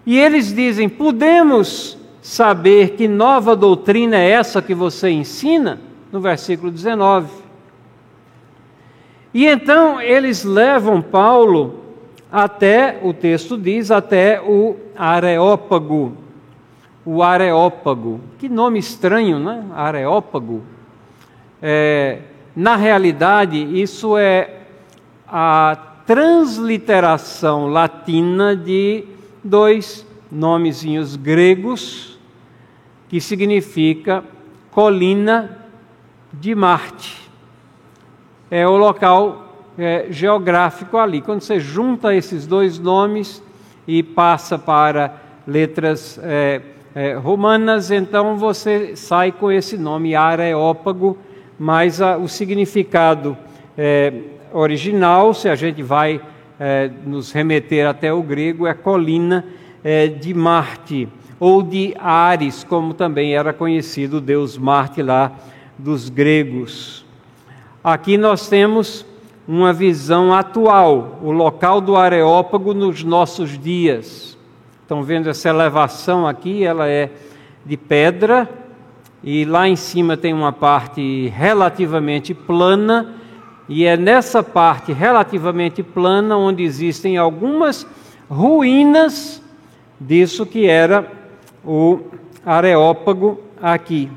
[0.07, 5.81] E eles dizem: podemos saber que nova doutrina é essa que você ensina?
[6.13, 7.29] No versículo 19.
[9.35, 11.88] E então eles levam Paulo
[12.31, 16.17] até, o texto diz, até o Areópago.
[17.05, 18.21] O Areópago.
[18.39, 19.65] Que nome estranho, né?
[19.75, 20.63] Areópago.
[21.63, 22.21] É,
[22.55, 24.63] na realidade, isso é
[25.27, 29.05] a transliteração latina de
[29.43, 32.19] dois nomezinhos gregos
[33.09, 34.23] que significa
[34.71, 35.59] colina
[36.33, 37.31] de Marte.
[38.51, 39.48] É o local
[39.79, 41.21] é, geográfico ali.
[41.23, 43.43] Quando você junta esses dois nomes
[43.87, 45.15] e passa para
[45.47, 46.61] letras é,
[46.95, 51.17] é, romanas, então você sai com esse nome Areópago,
[51.59, 53.39] mas a, o significado
[53.77, 54.13] é,
[54.53, 56.21] original, se a gente vai
[56.59, 59.45] é, nos remeter até o grego, é colina
[59.85, 65.33] é, de Marte ou de Ares, como também era conhecido o deus Marte lá
[65.79, 67.07] dos gregos.
[67.83, 69.07] Aqui nós temos
[69.49, 74.37] uma visão atual, o local do Areópago nos nossos dias.
[74.83, 76.63] Estão vendo essa elevação aqui?
[76.63, 77.11] Ela é
[77.65, 78.47] de pedra
[79.25, 83.15] e lá em cima tem uma parte relativamente plana,
[83.69, 87.87] e é nessa parte relativamente plana onde existem algumas
[88.31, 89.43] ruínas
[90.01, 91.11] disso que era
[91.65, 92.01] o
[92.45, 94.11] Areópago aqui.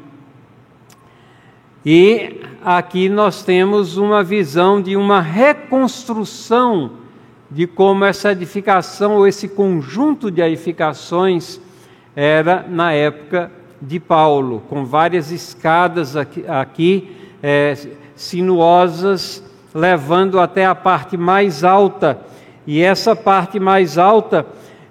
[1.85, 6.91] E aqui nós temos uma visão de uma reconstrução
[7.50, 11.60] de como essa edificação ou esse conjunto de edificações
[12.15, 17.76] era na época de Paulo, com várias escadas aqui, aqui é,
[18.15, 19.43] sinuosas,
[19.74, 22.20] levando até a parte mais alta.
[22.68, 24.45] E essa parte mais alta,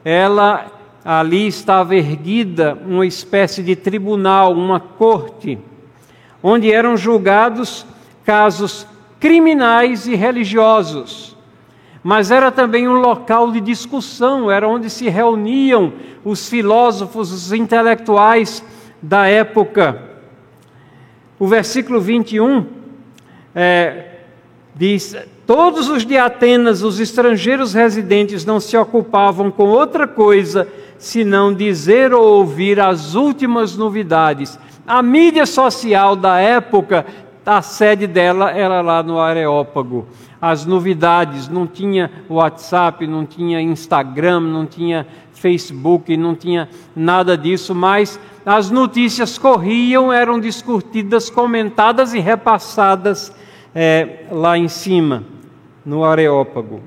[0.05, 0.66] ela
[1.05, 5.59] ali estava erguida uma espécie de tribunal, uma corte,
[6.43, 7.86] onde eram julgados
[8.24, 8.86] casos
[9.18, 11.36] criminais e religiosos.
[12.03, 15.93] Mas era também um local de discussão, era onde se reuniam
[16.24, 18.64] os filósofos, os intelectuais
[19.03, 20.03] da época.
[21.38, 22.66] O versículo 21
[23.55, 24.05] é,
[24.74, 25.14] diz:
[25.47, 32.12] Todos os de Atenas, os estrangeiros residentes, não se ocupavam com outra coisa senão dizer
[32.12, 34.59] ou ouvir as últimas novidades.
[34.91, 37.07] A mídia social da época,
[37.47, 40.09] a sede dela era lá no Areópago.
[40.43, 47.72] as novidades, não tinha WhatsApp, não tinha Instagram, não tinha Facebook, não tinha nada disso,
[47.72, 53.32] mas as notícias corriam, eram discutidas, comentadas e repassadas
[53.72, 55.22] é, lá em cima,
[55.86, 56.80] no Areópago.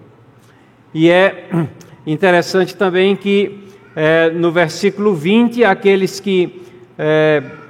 [0.93, 1.47] E é
[2.06, 3.64] interessante também que
[3.95, 6.64] é, no versículo 20, aqueles que
[6.97, 7.62] é,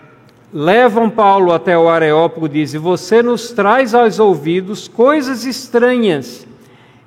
[0.54, 6.48] levam Paulo até o Areópago dizem: Você nos traz aos ouvidos coisas estranhas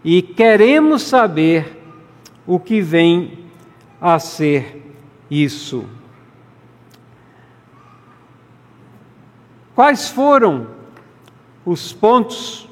[0.04, 1.80] e queremos saber
[2.46, 3.38] o que vem
[4.00, 4.82] a ser
[5.30, 5.84] isso.
[9.74, 10.68] Quais foram
[11.64, 12.68] os pontos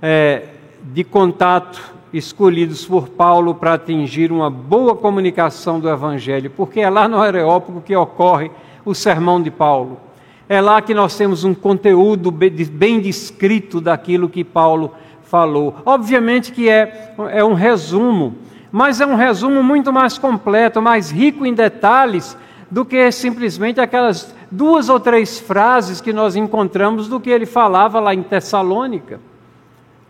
[0.00, 0.48] é,
[0.82, 6.50] de contato escolhidos por Paulo para atingir uma boa comunicação do Evangelho?
[6.50, 8.50] Porque é lá no Areópago que ocorre
[8.84, 10.00] o sermão de Paulo.
[10.48, 15.76] É lá que nós temos um conteúdo bem descrito daquilo que Paulo falou.
[15.86, 18.36] Obviamente que é, é um resumo,
[18.70, 22.36] mas é um resumo muito mais completo, mais rico em detalhes
[22.70, 27.98] do que simplesmente aquelas duas ou três frases que nós encontramos do que ele falava
[28.00, 29.20] lá em Tessalônica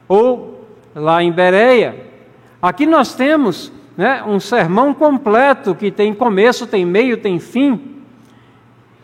[0.09, 2.07] ou lá em Bereia.
[2.61, 7.94] Aqui nós temos né, um sermão completo que tem começo, tem meio, tem fim,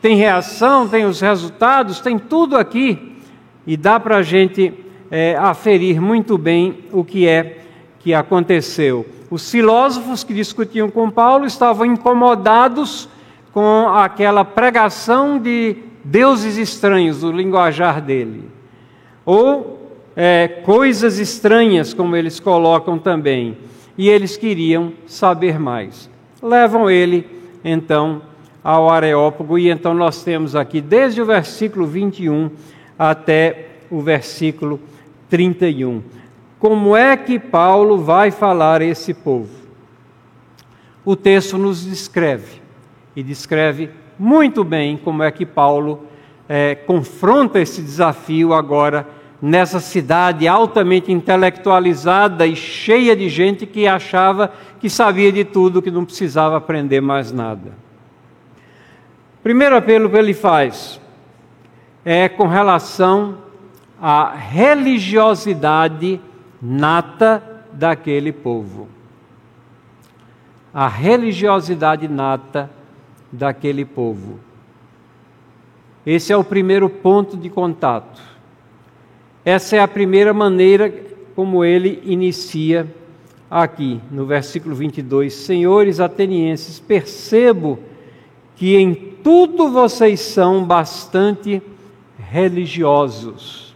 [0.00, 3.16] tem reação, tem os resultados, tem tudo aqui
[3.66, 4.72] e dá para a gente
[5.10, 7.58] é, aferir muito bem o que é
[7.98, 9.06] que aconteceu.
[9.30, 13.08] Os filósofos que discutiam com Paulo estavam incomodados
[13.52, 18.44] com aquela pregação de deuses estranhos, do linguajar dele.
[19.24, 23.56] Ou é, coisas estranhas, como eles colocam também.
[23.98, 26.08] E eles queriam saber mais.
[26.42, 27.26] Levam ele,
[27.62, 28.22] então,
[28.62, 32.50] ao Areópago, e então nós temos aqui, desde o versículo 21
[32.98, 34.78] até o versículo
[35.28, 36.02] 31.
[36.58, 39.48] Como é que Paulo vai falar a esse povo?
[41.04, 42.60] O texto nos descreve
[43.16, 46.04] e descreve muito bem como é que Paulo
[46.46, 49.06] é, confronta esse desafio agora
[49.40, 55.90] nessa cidade altamente intelectualizada e cheia de gente que achava que sabia de tudo, que
[55.90, 57.72] não precisava aprender mais nada.
[59.42, 61.00] Primeiro apelo que ele faz
[62.04, 63.38] é com relação
[64.00, 66.20] à religiosidade
[66.60, 68.88] nata daquele povo.
[70.74, 72.70] A religiosidade nata
[73.32, 74.38] daquele povo.
[76.04, 78.20] Esse é o primeiro ponto de contato.
[79.44, 80.92] Essa é a primeira maneira
[81.34, 82.86] como ele inicia
[83.50, 85.32] aqui, no versículo 22.
[85.32, 87.78] Senhores atenienses, percebo
[88.54, 91.62] que em tudo vocês são bastante
[92.18, 93.70] religiosos.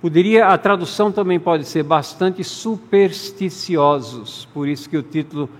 [0.00, 5.50] Poderia, a tradução também pode ser bastante supersticiosos, por isso que o título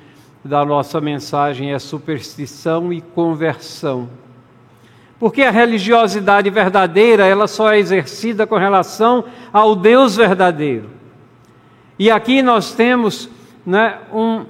[0.45, 4.09] da nossa mensagem é superstição e conversão.
[5.19, 10.91] Porque a religiosidade verdadeira, ela só é exercida com relação ao Deus verdadeiro.
[11.99, 13.29] E aqui nós temos
[13.67, 14.45] né, um,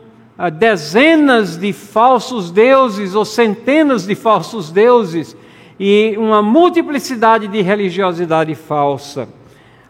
[0.53, 5.37] dezenas de falsos deuses ou centenas de falsos deuses
[5.81, 9.29] e uma multiplicidade de religiosidade falsa.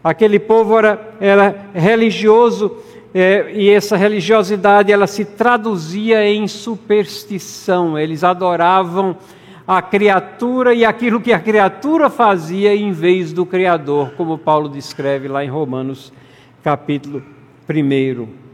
[0.02, 2.78] Aquele povo era, era religioso
[3.14, 7.98] é, e essa religiosidade ela se traduzia em superstição.
[7.98, 9.16] Eles adoravam
[9.66, 15.28] a criatura e aquilo que a criatura fazia em vez do Criador, como Paulo descreve
[15.28, 16.10] lá em Romanos
[16.62, 17.22] capítulo
[17.68, 18.47] 1.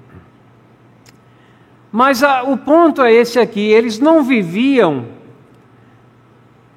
[1.96, 5.06] Mas a, o ponto é esse aqui: eles não viviam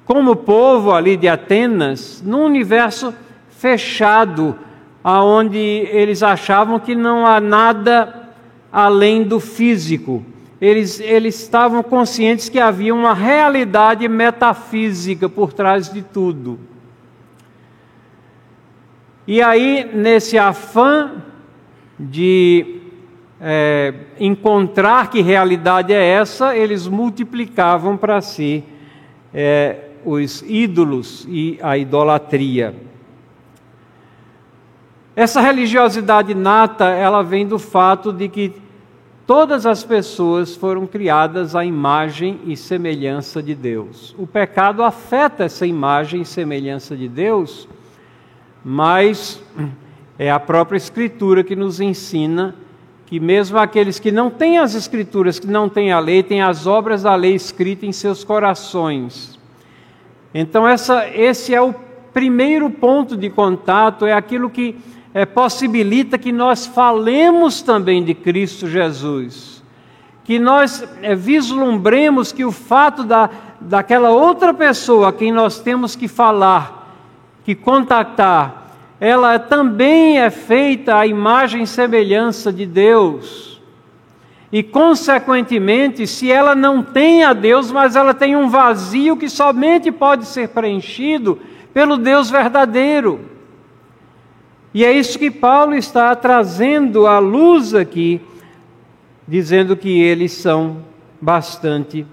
[0.04, 3.12] como povo ali de Atenas, num universo
[3.50, 4.56] fechado,
[5.02, 8.28] aonde eles achavam que não há nada
[8.70, 10.24] além do físico.
[10.60, 16.60] Eles, eles estavam conscientes que havia uma realidade metafísica por trás de tudo.
[19.26, 21.10] E aí, nesse afã
[21.98, 22.77] de
[23.40, 28.64] é, encontrar que realidade é essa, eles multiplicavam para si
[29.32, 32.74] é, os ídolos e a idolatria.
[35.14, 38.54] Essa religiosidade nata, ela vem do fato de que
[39.26, 44.14] todas as pessoas foram criadas à imagem e semelhança de Deus.
[44.16, 47.68] O pecado afeta essa imagem e semelhança de Deus,
[48.64, 49.42] mas
[50.18, 52.54] é a própria Escritura que nos ensina
[53.08, 56.66] que mesmo aqueles que não têm as Escrituras, que não têm a lei, têm as
[56.66, 59.38] obras da lei escritas em seus corações.
[60.34, 61.74] Então, essa, esse é o
[62.12, 64.76] primeiro ponto de contato, é aquilo que
[65.14, 69.62] é, possibilita que nós falemos também de Cristo Jesus,
[70.22, 75.96] que nós é, vislumbremos que o fato da, daquela outra pessoa a quem nós temos
[75.96, 76.94] que falar,
[77.42, 78.67] que contactar,
[79.00, 83.60] ela também é feita à imagem e semelhança de Deus.
[84.50, 89.92] E, consequentemente, se ela não tem a Deus, mas ela tem um vazio que somente
[89.92, 91.38] pode ser preenchido
[91.72, 93.20] pelo Deus verdadeiro.
[94.72, 98.20] E é isso que Paulo está trazendo à luz aqui,
[99.26, 100.78] dizendo que eles são
[101.20, 102.06] bastante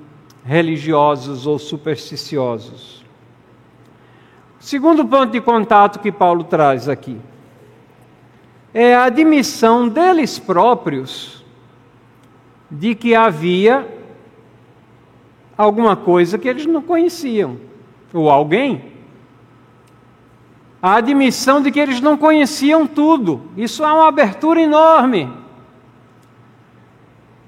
[0.43, 2.94] religiosos ou supersticiosos.
[4.65, 7.19] Segundo ponto de contato que Paulo traz aqui
[8.73, 11.45] é a admissão deles próprios
[12.71, 13.87] de que havia
[15.55, 17.59] alguma coisa que eles não conheciam,
[18.11, 18.91] ou alguém.
[20.81, 23.43] A admissão de que eles não conheciam tudo.
[23.55, 25.31] Isso é uma abertura enorme.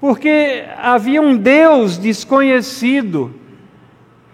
[0.00, 3.34] Porque havia um Deus desconhecido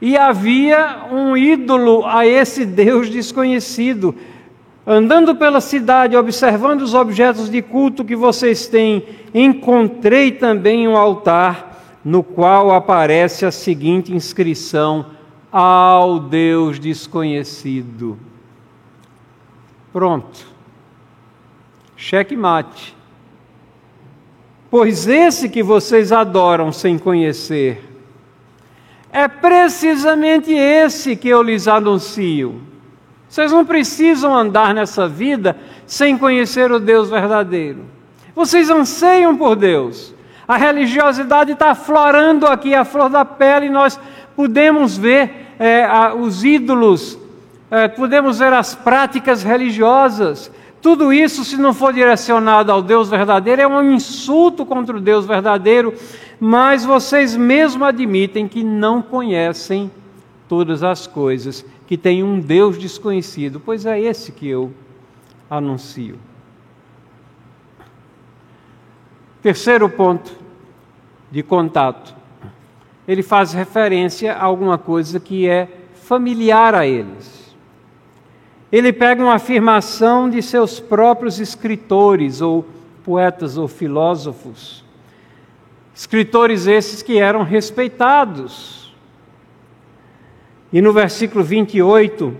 [0.04, 4.14] e havia um ídolo a esse Deus desconhecido.
[4.86, 9.02] Andando pela cidade, observando os objetos de culto que vocês têm,
[9.32, 15.06] encontrei também um altar no qual aparece a seguinte inscrição:
[15.50, 18.18] Ao Deus desconhecido.
[19.90, 20.46] Pronto.
[21.96, 22.94] Cheque mate.
[24.70, 27.93] Pois esse que vocês adoram sem conhecer,
[29.14, 32.60] é precisamente esse que eu lhes anuncio.
[33.28, 35.56] Vocês não precisam andar nessa vida
[35.86, 37.84] sem conhecer o Deus verdadeiro.
[38.34, 40.12] Vocês anseiam por Deus.
[40.48, 44.00] A religiosidade está aflorando aqui a flor da pele e nós
[44.34, 47.16] podemos ver é, a, os ídolos,
[47.70, 50.50] é, podemos ver as práticas religiosas.
[50.84, 55.26] Tudo isso, se não for direcionado ao Deus verdadeiro, é um insulto contra o Deus
[55.26, 55.94] verdadeiro
[56.40, 59.90] mas vocês mesmo admitem que não conhecem
[60.48, 64.72] todas as coisas, que tem um Deus desconhecido, pois é esse que eu
[65.48, 66.18] anuncio.
[69.42, 70.36] Terceiro ponto
[71.30, 72.14] de contato.
[73.06, 77.43] Ele faz referência a alguma coisa que é familiar a eles.
[78.74, 82.66] Ele pega uma afirmação de seus próprios escritores, ou
[83.04, 84.84] poetas, ou filósofos,
[85.94, 88.92] Escritores esses que eram respeitados.
[90.72, 92.36] E no versículo 28,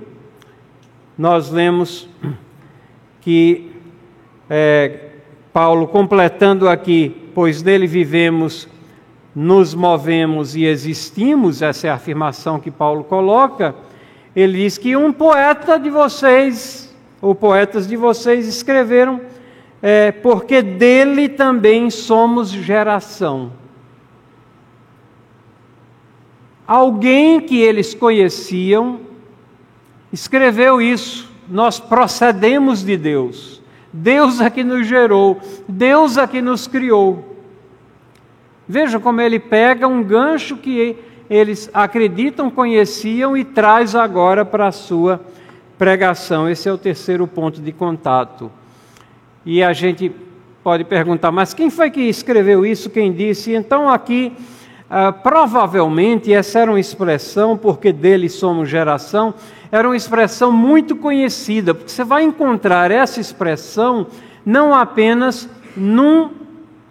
[1.16, 2.08] nós lemos
[3.20, 3.70] que
[4.50, 5.10] é,
[5.52, 8.68] Paulo, completando aqui, pois nele vivemos,
[9.32, 13.72] nos movemos e existimos, essa é a afirmação que Paulo coloca.
[14.34, 19.20] Ele diz que um poeta de vocês, ou poetas de vocês, escreveram
[19.80, 23.52] é, porque dele também somos geração.
[26.66, 29.00] Alguém que eles conheciam
[30.10, 31.30] escreveu isso.
[31.48, 33.62] Nós procedemos de Deus.
[33.92, 37.36] Deus é que nos gerou, Deus é que nos criou.
[38.66, 40.96] Veja como ele pega um gancho que
[41.34, 45.20] eles acreditam, conheciam e traz agora para a sua
[45.76, 46.48] pregação.
[46.48, 48.52] Esse é o terceiro ponto de contato.
[49.44, 50.12] E a gente
[50.62, 52.88] pode perguntar, mas quem foi que escreveu isso?
[52.88, 53.52] Quem disse?
[53.52, 54.32] Então aqui,
[54.88, 59.34] ah, provavelmente, essa era uma expressão, porque dele somos geração,
[59.72, 64.06] era uma expressão muito conhecida, porque você vai encontrar essa expressão
[64.46, 66.30] não apenas num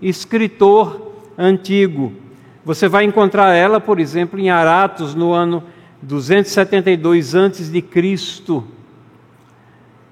[0.02, 2.23] escritor antigo.
[2.66, 5.64] Você vai encontrar ela, por exemplo, em Aratos, no ano
[6.02, 8.66] 272 antes de Cristo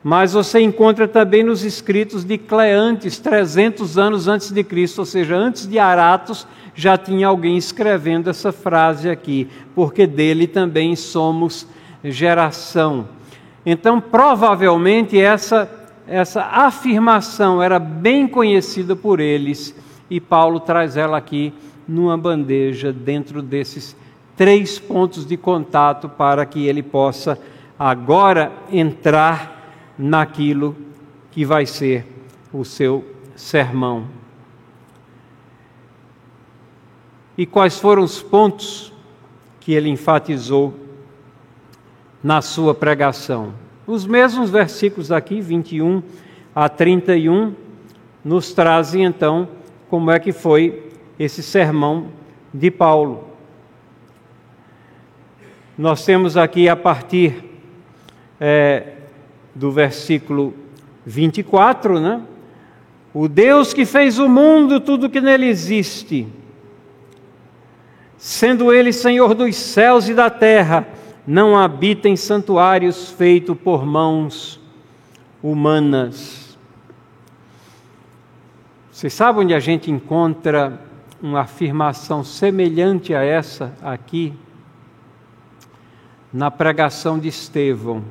[0.03, 5.35] mas você encontra também nos escritos de Cleantes, 300 anos antes de Cristo, ou seja,
[5.35, 11.67] antes de Aratos, já tinha alguém escrevendo essa frase aqui, porque dele também somos
[12.03, 13.09] geração.
[13.65, 15.77] Então, provavelmente essa
[16.07, 19.73] essa afirmação era bem conhecida por eles,
[20.09, 21.53] e Paulo traz ela aqui
[21.91, 23.95] numa bandeja dentro desses
[24.37, 27.37] três pontos de contato para que ele possa
[27.77, 30.75] agora entrar naquilo
[31.31, 32.05] que vai ser
[32.53, 34.07] o seu sermão.
[37.37, 38.93] E quais foram os pontos
[39.59, 40.73] que ele enfatizou
[42.23, 43.53] na sua pregação?
[43.85, 46.01] Os mesmos versículos aqui, 21
[46.55, 47.53] a 31,
[48.23, 49.49] nos trazem então
[49.89, 50.90] como é que foi
[51.24, 52.07] esse sermão
[52.51, 53.28] de Paulo.
[55.78, 57.43] Nós temos aqui a partir
[58.39, 58.93] é,
[59.53, 60.51] do versículo
[61.05, 62.24] 24, né?
[63.13, 66.28] O Deus que fez o mundo, tudo que nele existe,
[68.17, 70.88] sendo ele Senhor dos céus e da terra,
[71.28, 74.59] não habita em santuários feitos por mãos
[75.43, 76.57] humanas.
[78.91, 80.89] Vocês sabem onde a gente encontra
[81.22, 84.34] uma afirmação semelhante a essa aqui?
[86.34, 88.03] Na pregação de Estevão.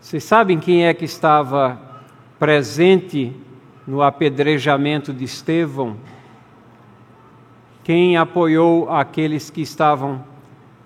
[0.00, 1.80] Vocês sabem quem é que estava
[2.38, 3.34] presente
[3.86, 5.96] no apedrejamento de Estevão?
[7.82, 10.24] Quem apoiou aqueles que estavam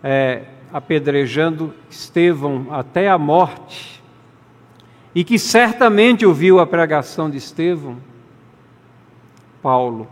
[0.03, 4.03] é, apedrejando Estevão até a morte,
[5.15, 7.97] e que certamente ouviu a pregação de Estevão,
[9.63, 10.07] Paulo.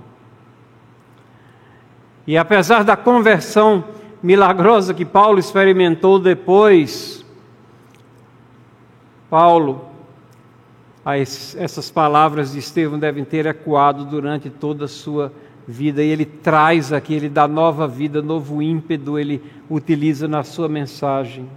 [2.27, 3.85] E apesar da conversão
[4.23, 7.25] milagrosa que Paulo experimentou depois,
[9.31, 9.85] Paulo,
[11.57, 15.33] essas palavras de Estevão devem ter ecoado durante toda a sua
[15.67, 20.69] vida e ele traz aqui, ele dá nova vida, novo ímpeto, ele utiliza na sua
[20.69, 21.49] mensagem.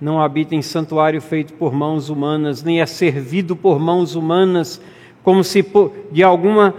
[0.00, 4.80] Não habita em santuário feito por mãos humanas, nem é servido por mãos humanas,
[5.22, 5.64] como se
[6.10, 6.74] de alguma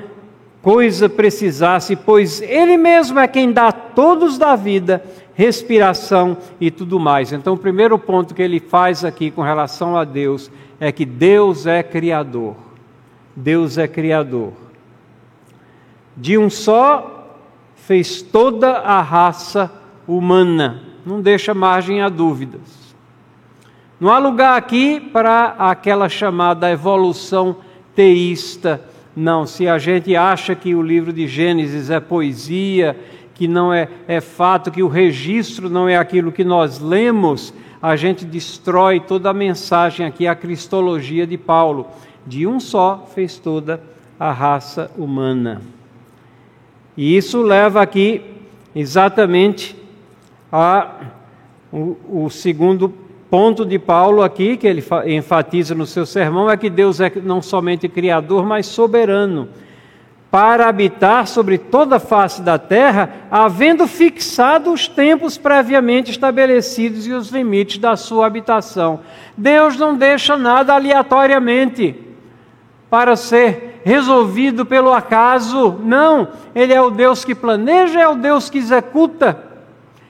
[0.62, 7.32] coisa precisasse, pois Ele mesmo é quem dá todos da vida, respiração e tudo mais.
[7.32, 11.66] Então, o primeiro ponto que ele faz aqui com relação a Deus é que Deus
[11.66, 12.56] é Criador.
[13.36, 14.54] Deus é Criador.
[16.16, 17.39] De um só
[17.76, 19.72] fez toda a raça
[20.08, 20.84] humana.
[21.06, 22.96] Não deixa margem a dúvidas.
[24.00, 27.58] Não há lugar aqui para aquela chamada evolução
[27.96, 28.82] teísta.
[29.16, 32.98] Não, se a gente acha que o livro de Gênesis é poesia,
[33.34, 37.96] que não é, é fato, que o registro não é aquilo que nós lemos, a
[37.96, 41.88] gente destrói toda a mensagem aqui, a cristologia de Paulo.
[42.26, 43.82] De um só fez toda
[44.20, 45.62] a raça humana.
[46.96, 48.22] E isso leva aqui
[48.76, 49.76] exatamente
[50.52, 50.92] a
[51.72, 52.94] o, o segundo
[53.32, 57.41] ponto de Paulo aqui, que ele enfatiza no seu sermão, é que Deus é não
[57.41, 59.47] somente criador, mas soberano,
[60.29, 67.13] para habitar sobre toda a face da terra, havendo fixado os tempos previamente estabelecidos e
[67.13, 68.99] os limites da sua habitação.
[69.38, 71.95] Deus não deixa nada aleatoriamente
[72.89, 75.79] para ser resolvido pelo acaso.
[75.82, 79.51] Não, Ele é o Deus que planeja, é o Deus que executa.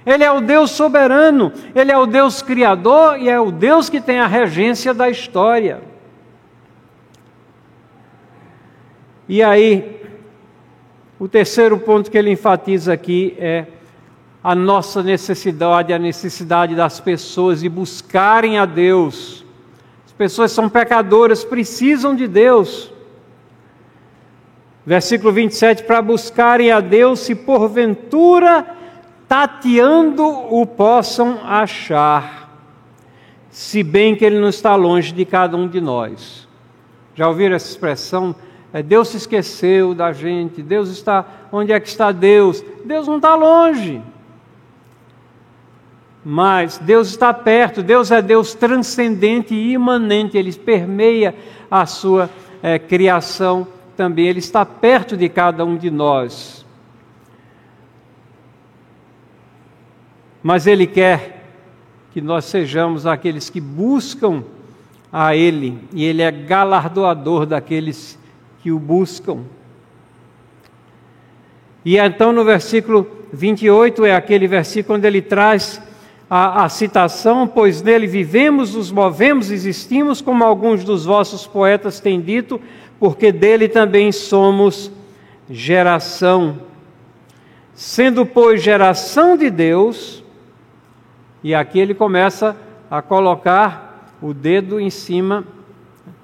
[0.06, 4.02] Ele é o Deus soberano, Ele é o Deus criador e é o Deus que
[4.02, 5.82] tem a regência da história.
[9.30, 10.02] E aí,
[11.20, 13.68] o terceiro ponto que ele enfatiza aqui é
[14.44, 19.46] a nossa necessidade, a necessidade das pessoas de buscarem a Deus.
[20.06, 22.92] As pessoas são pecadoras, precisam de Deus.
[24.86, 28.66] Versículo 27, para buscarem a Deus, se porventura
[29.32, 32.52] tateando o possam achar,
[33.50, 36.46] se bem que Ele não está longe de cada um de nós.
[37.16, 38.36] Já ouviram essa expressão?
[38.74, 41.26] É, Deus se esqueceu da gente, Deus está.
[41.50, 42.62] Onde é que está Deus?
[42.84, 44.02] Deus não está longe.
[46.26, 51.34] Mas Deus está perto, Deus é Deus transcendente e imanente, Ele permeia
[51.70, 52.30] a sua
[52.62, 53.66] é, criação
[53.96, 56.61] também, Ele está perto de cada um de nós.
[60.44, 61.46] Mas Ele quer
[62.12, 64.44] que nós sejamos aqueles que buscam
[65.12, 68.18] a Ele, e Ele é galardoador daqueles
[68.62, 69.40] que o buscam.
[71.84, 75.82] E então no versículo 28 é aquele versículo onde ele traz
[76.30, 82.22] a, a, citação, pois nele vivemos, nos movemos, existimos, como alguns dos vossos poetas têm
[82.22, 82.62] dito,
[83.00, 84.92] porque dele também somos
[85.50, 86.60] geração.
[87.74, 90.21] Sendo, pois, geração de Deus,
[91.44, 92.56] e aqui ele começa
[92.90, 95.44] a colocar o dedo em cima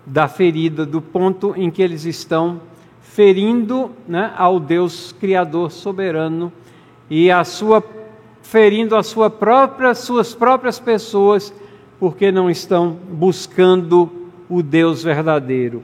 [0.06, 2.62] da ferida, do ponto em que eles estão
[3.02, 6.52] ferindo né, ao Deus Criador soberano
[7.10, 7.84] e a sua
[8.44, 11.54] ferindo a sua própria, suas próprias pessoas,
[12.00, 14.10] porque não estão buscando
[14.48, 15.84] o Deus verdadeiro.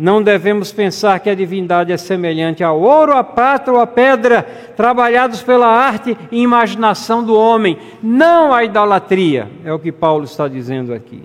[0.00, 4.42] Não devemos pensar que a divindade é semelhante ao ouro, à prata ou à pedra,
[4.74, 10.48] trabalhados pela arte e imaginação do homem, não a idolatria, é o que Paulo está
[10.48, 11.22] dizendo aqui.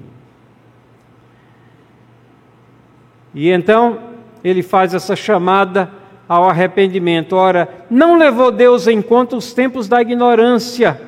[3.34, 3.98] E então
[4.44, 5.90] ele faz essa chamada
[6.28, 7.38] ao arrependimento.
[7.38, 11.00] Ora, não levou Deus em conta os tempos da ignorância.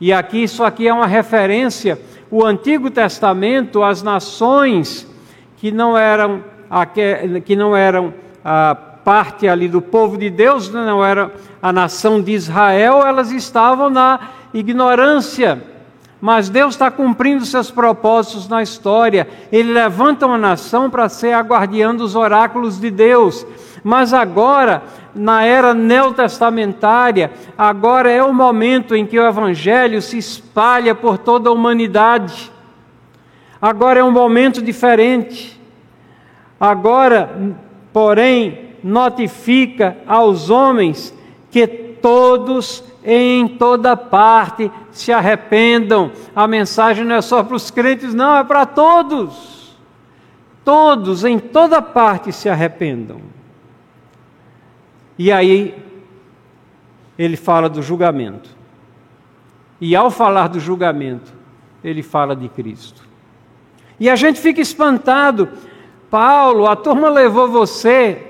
[0.00, 1.98] E aqui, isso aqui é uma referência
[2.32, 5.06] o Antigo Testamento, as nações
[5.58, 6.42] que não eram,
[7.44, 8.14] que não eram
[8.44, 13.30] a parte ali do povo de Deus, né, não era a nação de Israel, elas
[13.30, 14.20] estavam na
[14.54, 15.62] ignorância.
[16.20, 19.26] Mas Deus está cumprindo seus propósitos na história.
[19.50, 23.44] Ele levanta uma nação para ser a guardiã dos oráculos de Deus.
[23.82, 30.94] Mas agora, na era neotestamentária, agora é o momento em que o Evangelho se espalha
[30.94, 32.52] por toda a humanidade.
[33.60, 35.60] Agora é um momento diferente.
[36.62, 37.56] Agora,
[37.92, 41.12] porém, notifica aos homens
[41.50, 46.12] que todos em toda parte se arrependam.
[46.36, 49.76] A mensagem não é só para os crentes, não, é para todos.
[50.64, 53.20] Todos, em toda parte, se arrependam.
[55.18, 55.74] E aí,
[57.18, 58.50] ele fala do julgamento.
[59.80, 61.32] E ao falar do julgamento,
[61.82, 63.02] ele fala de Cristo.
[63.98, 65.48] E a gente fica espantado.
[66.12, 68.22] Paulo, a turma levou você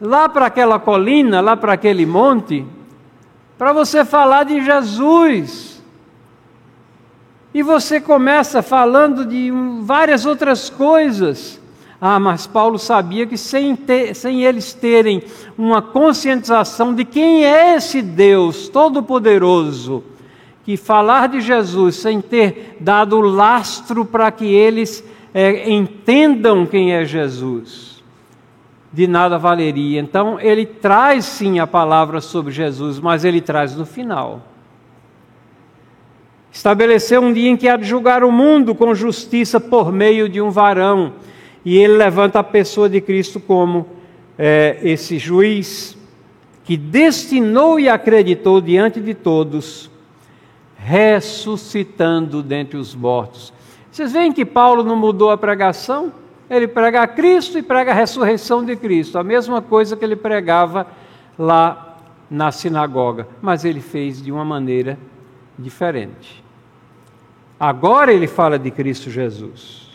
[0.00, 2.64] lá para aquela colina, lá para aquele monte,
[3.58, 5.82] para você falar de Jesus.
[7.52, 11.60] E você começa falando de várias outras coisas.
[12.00, 15.24] Ah, mas Paulo sabia que sem, ter, sem eles terem
[15.58, 20.04] uma conscientização de quem é esse Deus Todo-Poderoso,
[20.64, 25.02] que falar de Jesus sem ter dado lastro para que eles
[25.34, 27.92] é, entendam quem é Jesus
[28.92, 30.00] de nada valeria.
[30.00, 34.42] Então, ele traz sim a palavra sobre Jesus, mas ele traz no final.
[36.52, 40.40] Estabeleceu um dia em que há de julgar o mundo com justiça por meio de
[40.42, 41.14] um varão,
[41.64, 43.86] e ele levanta a pessoa de Cristo como
[44.38, 45.96] é, esse juiz
[46.64, 49.90] que destinou e acreditou diante de todos,
[50.76, 53.52] ressuscitando dentre os mortos.
[53.92, 56.10] Vocês veem que Paulo não mudou a pregação?
[56.48, 60.86] Ele prega Cristo e prega a ressurreição de Cristo, a mesma coisa que ele pregava
[61.38, 61.98] lá
[62.30, 64.98] na sinagoga, mas ele fez de uma maneira
[65.58, 66.42] diferente.
[67.60, 69.90] Agora ele fala de Cristo Jesus.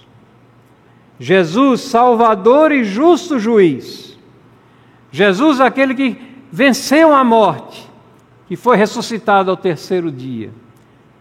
[1.20, 4.16] Jesus, Salvador e justo juiz.
[5.12, 6.22] Jesus, aquele que
[6.52, 7.89] venceu a morte,
[8.48, 10.52] que foi ressuscitado ao terceiro dia.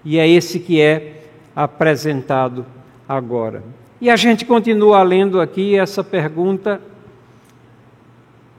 [0.04, 1.15] E é esse que é
[1.56, 2.66] apresentado
[3.08, 3.64] agora.
[3.98, 6.82] E a gente continua lendo aqui, essa pergunta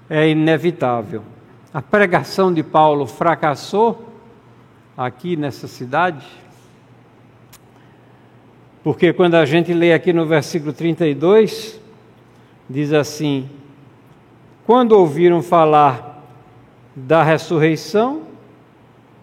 [0.09, 1.21] é inevitável.
[1.71, 4.03] A pregação de Paulo fracassou
[4.97, 6.25] aqui nessa cidade?
[8.83, 11.79] Porque quando a gente lê aqui no versículo 32,
[12.67, 13.47] diz assim:
[14.65, 16.23] Quando ouviram falar
[16.95, 18.23] da ressurreição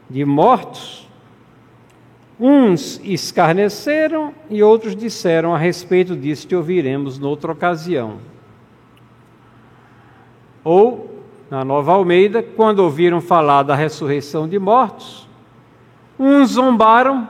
[0.09, 1.04] de mortos,
[2.39, 8.19] Uns escarneceram e outros disseram: A respeito disso te ouviremos noutra ocasião.
[10.65, 15.29] Ou, na Nova Almeida, quando ouviram falar da ressurreição de mortos,
[16.19, 17.29] uns zombaram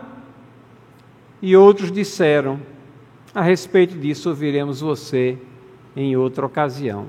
[1.43, 2.59] e outros disseram:
[3.35, 5.39] A respeito disso ouviremos você
[5.95, 7.09] em outra ocasião.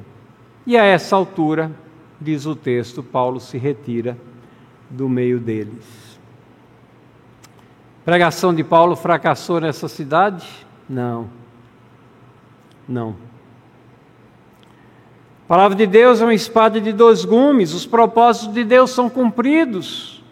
[0.68, 1.72] E a essa altura,
[2.20, 4.18] diz o texto, Paulo se retira
[4.90, 6.05] do meio deles
[8.06, 10.48] pregação de Paulo fracassou nessa cidade?
[10.88, 11.28] Não.
[12.88, 13.16] Não.
[15.44, 19.10] A palavra de Deus é uma espada de dois gumes, os propósitos de Deus são
[19.10, 20.24] cumpridos.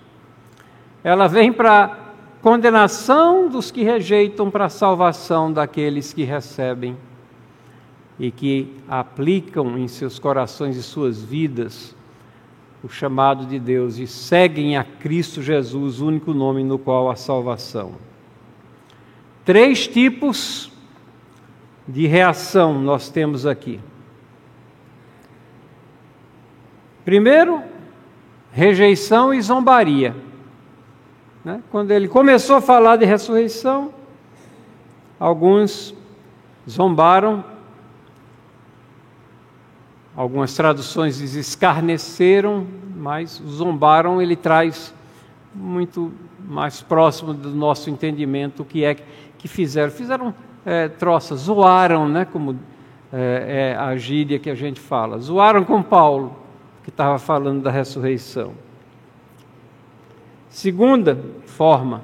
[1.04, 1.98] Ela vem para
[2.42, 6.96] condenação dos que rejeitam, para a salvação daqueles que recebem
[8.20, 11.96] e que aplicam em seus corações e suas vidas
[12.84, 17.94] o chamado de Deus e seguem a Cristo Jesus, único nome no qual há salvação.
[19.46, 20.70] Três tipos
[21.88, 23.80] de reação nós temos aqui.
[27.06, 27.62] Primeiro,
[28.52, 30.16] rejeição e zombaria.
[31.44, 31.62] Né?
[31.72, 33.94] Quando ele começou a falar de ressurreição,
[35.18, 35.96] alguns
[36.70, 37.53] zombaram
[40.16, 44.94] Algumas traduções dizem escarneceram, mas zombaram ele traz
[45.54, 46.14] muito
[46.48, 48.96] mais próximo do nosso entendimento o que é
[49.38, 49.92] que fizeram.
[49.92, 50.34] Fizeram
[50.66, 52.60] é, troças, zoaram, né, como
[53.12, 55.20] é, é a gíria que a gente fala.
[55.20, 56.36] Zoaram com Paulo,
[56.84, 58.54] que estava falando da ressurreição.
[60.50, 62.04] Segunda forma,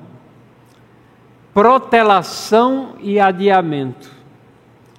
[1.53, 4.10] protelação e adiamento.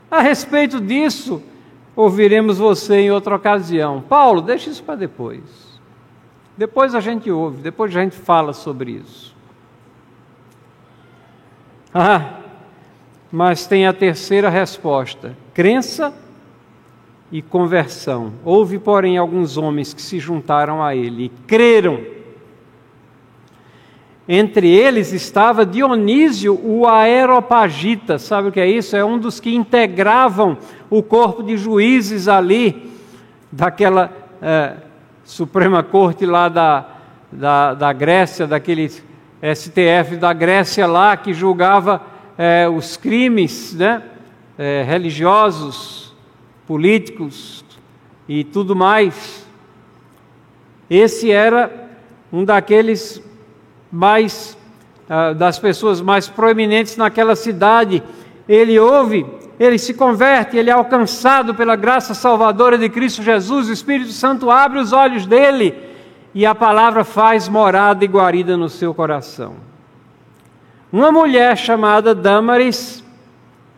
[0.09, 1.43] A respeito disso,
[2.01, 4.01] ouviremos você em outra ocasião.
[4.01, 5.41] Paulo, deixa isso para depois.
[6.57, 9.35] Depois a gente ouve, depois a gente fala sobre isso.
[11.93, 12.41] Ah,
[13.31, 16.15] mas tem a terceira resposta: crença
[17.31, 18.33] e conversão.
[18.45, 22.20] Houve, porém, alguns homens que se juntaram a ele e creram.
[24.33, 28.17] Entre eles estava Dionísio, o Aeropagita.
[28.17, 28.95] Sabe o que é isso?
[28.95, 30.57] É um dos que integravam
[30.89, 32.93] o corpo de juízes ali,
[33.51, 34.09] daquela
[34.41, 34.75] é,
[35.25, 36.87] Suprema Corte lá da,
[37.33, 42.01] da, da Grécia, daquele STF da Grécia lá, que julgava
[42.39, 44.01] é, os crimes né,
[44.57, 46.15] é, religiosos,
[46.69, 47.65] políticos
[48.29, 49.45] e tudo mais.
[50.89, 51.89] Esse era
[52.33, 53.29] um daqueles
[53.91, 54.57] mais,
[55.09, 58.03] uh, das pessoas mais proeminentes naquela cidade.
[58.49, 59.27] Ele ouve,
[59.59, 64.51] ele se converte, ele é alcançado pela graça salvadora de Cristo Jesus, o Espírito Santo
[64.51, 65.75] abre os olhos dele
[66.35, 69.55] e a palavra faz morada e guarida no seu coração.
[70.93, 73.05] Uma mulher chamada Damaris,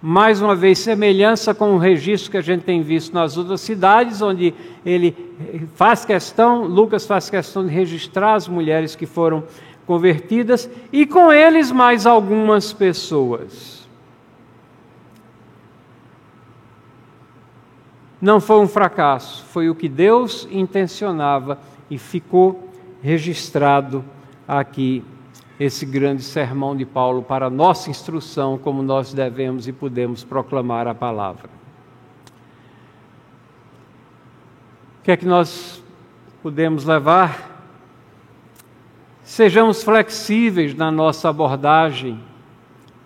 [0.01, 4.23] mais uma vez semelhança com o registro que a gente tem visto nas outras cidades,
[4.23, 4.55] onde
[4.85, 5.17] ele
[5.75, 9.45] faz questão, Lucas faz questão de registrar as mulheres que foram
[9.93, 13.87] convertidas e com eles mais algumas pessoas.
[18.19, 21.59] Não foi um fracasso, foi o que Deus intencionava
[21.91, 22.71] e ficou
[23.03, 24.03] registrado
[24.49, 25.05] aqui
[25.61, 30.95] esse grande sermão de Paulo para nossa instrução, como nós devemos e podemos proclamar a
[30.95, 31.51] palavra.
[35.01, 35.83] O que é que nós
[36.43, 37.52] podemos levar?
[39.35, 42.21] Sejamos flexíveis na nossa abordagem,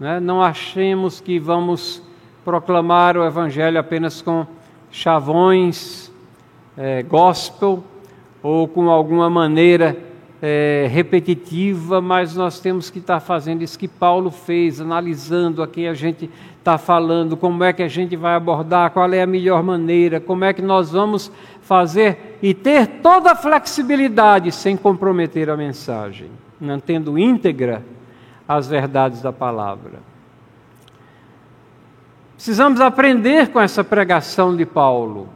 [0.01, 0.19] né?
[0.19, 2.03] não achemos que vamos
[2.45, 4.45] proclamar o Evangelho apenas com
[4.91, 6.11] chavões,
[6.77, 7.85] é, gospel,
[8.43, 9.97] ou com alguma maneira
[10.43, 15.87] é, repetitiva, mas nós temos que estar fazendo isso que Paulo fez, analisando a quem
[15.87, 19.63] a gente está falando, como é que a gente vai abordar, qual é a melhor
[19.63, 25.57] maneira, como é que nós vamos fazer e ter toda a flexibilidade sem comprometer a
[25.57, 26.31] mensagem,
[26.61, 27.83] mantendo íntegra
[28.49, 30.01] as verdades da palavra.
[32.35, 35.29] Precisamos aprender com essa pregação de Paulo.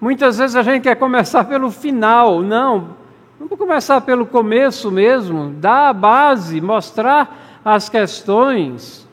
[0.00, 2.90] Muitas vezes a gente quer começar pelo final, não.
[3.38, 9.08] Vamos começar pelo começo mesmo, dar a base, mostrar as questões.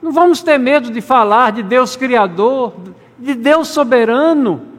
[0.00, 2.74] Não vamos ter medo de falar de Deus Criador,
[3.18, 4.71] de Deus soberano.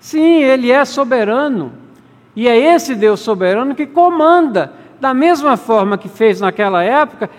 [0.00, 1.72] Sim, Ele é soberano.
[2.34, 4.72] E é esse Deus soberano que comanda.
[5.00, 7.30] Da mesma forma que fez naquela época,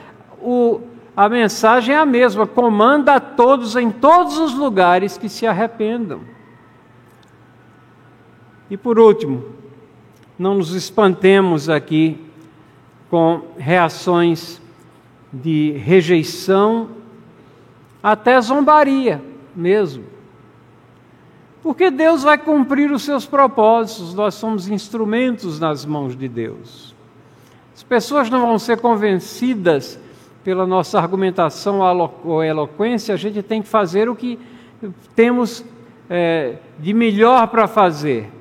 [0.41, 0.81] o,
[1.15, 6.21] a mensagem é a mesma: comanda a todos em todos os lugares que se arrependam.
[8.69, 9.43] E por último,
[10.37, 12.23] não nos espantemos aqui
[13.09, 14.61] com reações
[15.33, 16.89] de rejeição,
[18.01, 19.21] até zombaria
[19.55, 20.18] mesmo.
[21.61, 26.95] Porque Deus vai cumprir os seus propósitos, nós somos instrumentos nas mãos de Deus.
[27.75, 29.99] As pessoas não vão ser convencidas
[30.43, 31.79] pela nossa argumentação
[32.23, 34.39] ou eloquência, a gente tem que fazer o que
[35.15, 35.65] temos
[36.09, 38.31] é, de melhor para fazer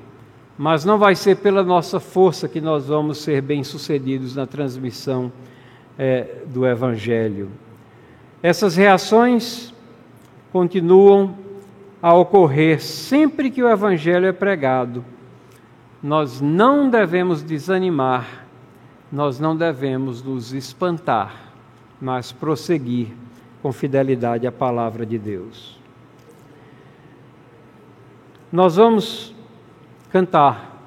[0.61, 5.31] mas não vai ser pela nossa força que nós vamos ser bem-sucedidos na transmissão
[5.97, 7.49] é, do Evangelho.
[8.43, 9.73] Essas reações
[10.51, 11.33] continuam
[12.01, 15.03] a ocorrer sempre que o Evangelho é pregado.
[16.01, 18.45] Nós não devemos desanimar,
[19.11, 21.51] nós não devemos nos espantar,
[21.99, 23.07] mas prosseguir
[23.61, 25.77] com fidelidade à palavra de Deus.
[28.51, 29.35] Nós vamos
[30.09, 30.81] cantar,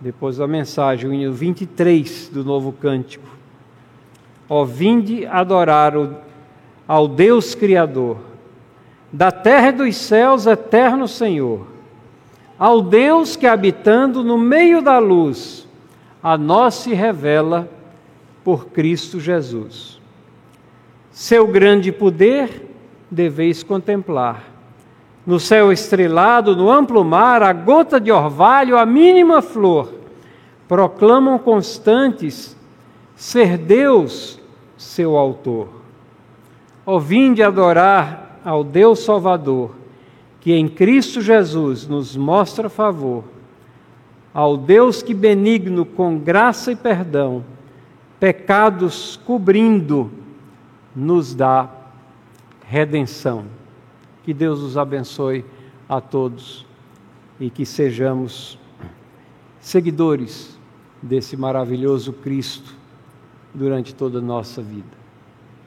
[0.00, 3.28] depois da mensagem, o hino 23 do novo cântico.
[4.48, 5.92] Ó, vinde adorar
[6.88, 8.18] ao Deus Criador,
[9.12, 11.66] da terra e dos céus, eterno Senhor,
[12.58, 15.68] ao Deus que habitando no meio da luz,
[16.22, 17.68] a nós se revela
[18.42, 20.00] por Cristo Jesus.
[21.10, 22.70] Seu grande poder
[23.10, 24.52] deveis contemplar
[25.24, 29.92] no céu estrelado, no amplo mar, a gota de orvalho, a mínima flor,
[30.66, 32.56] proclamam constantes
[33.14, 34.40] ser Deus
[34.76, 35.68] seu autor.
[36.84, 39.74] Ó, vinde adorar ao Deus Salvador,
[40.40, 43.24] que em Cristo Jesus nos mostra favor,
[44.34, 47.44] ao Deus que benigno com graça e perdão,
[48.18, 50.10] pecados cobrindo,
[50.94, 51.70] nos dá
[52.66, 53.44] redenção.
[54.22, 55.44] Que Deus os abençoe
[55.88, 56.64] a todos
[57.38, 58.58] e que sejamos
[59.60, 60.58] seguidores
[61.02, 62.74] desse maravilhoso Cristo
[63.52, 65.01] durante toda a nossa vida.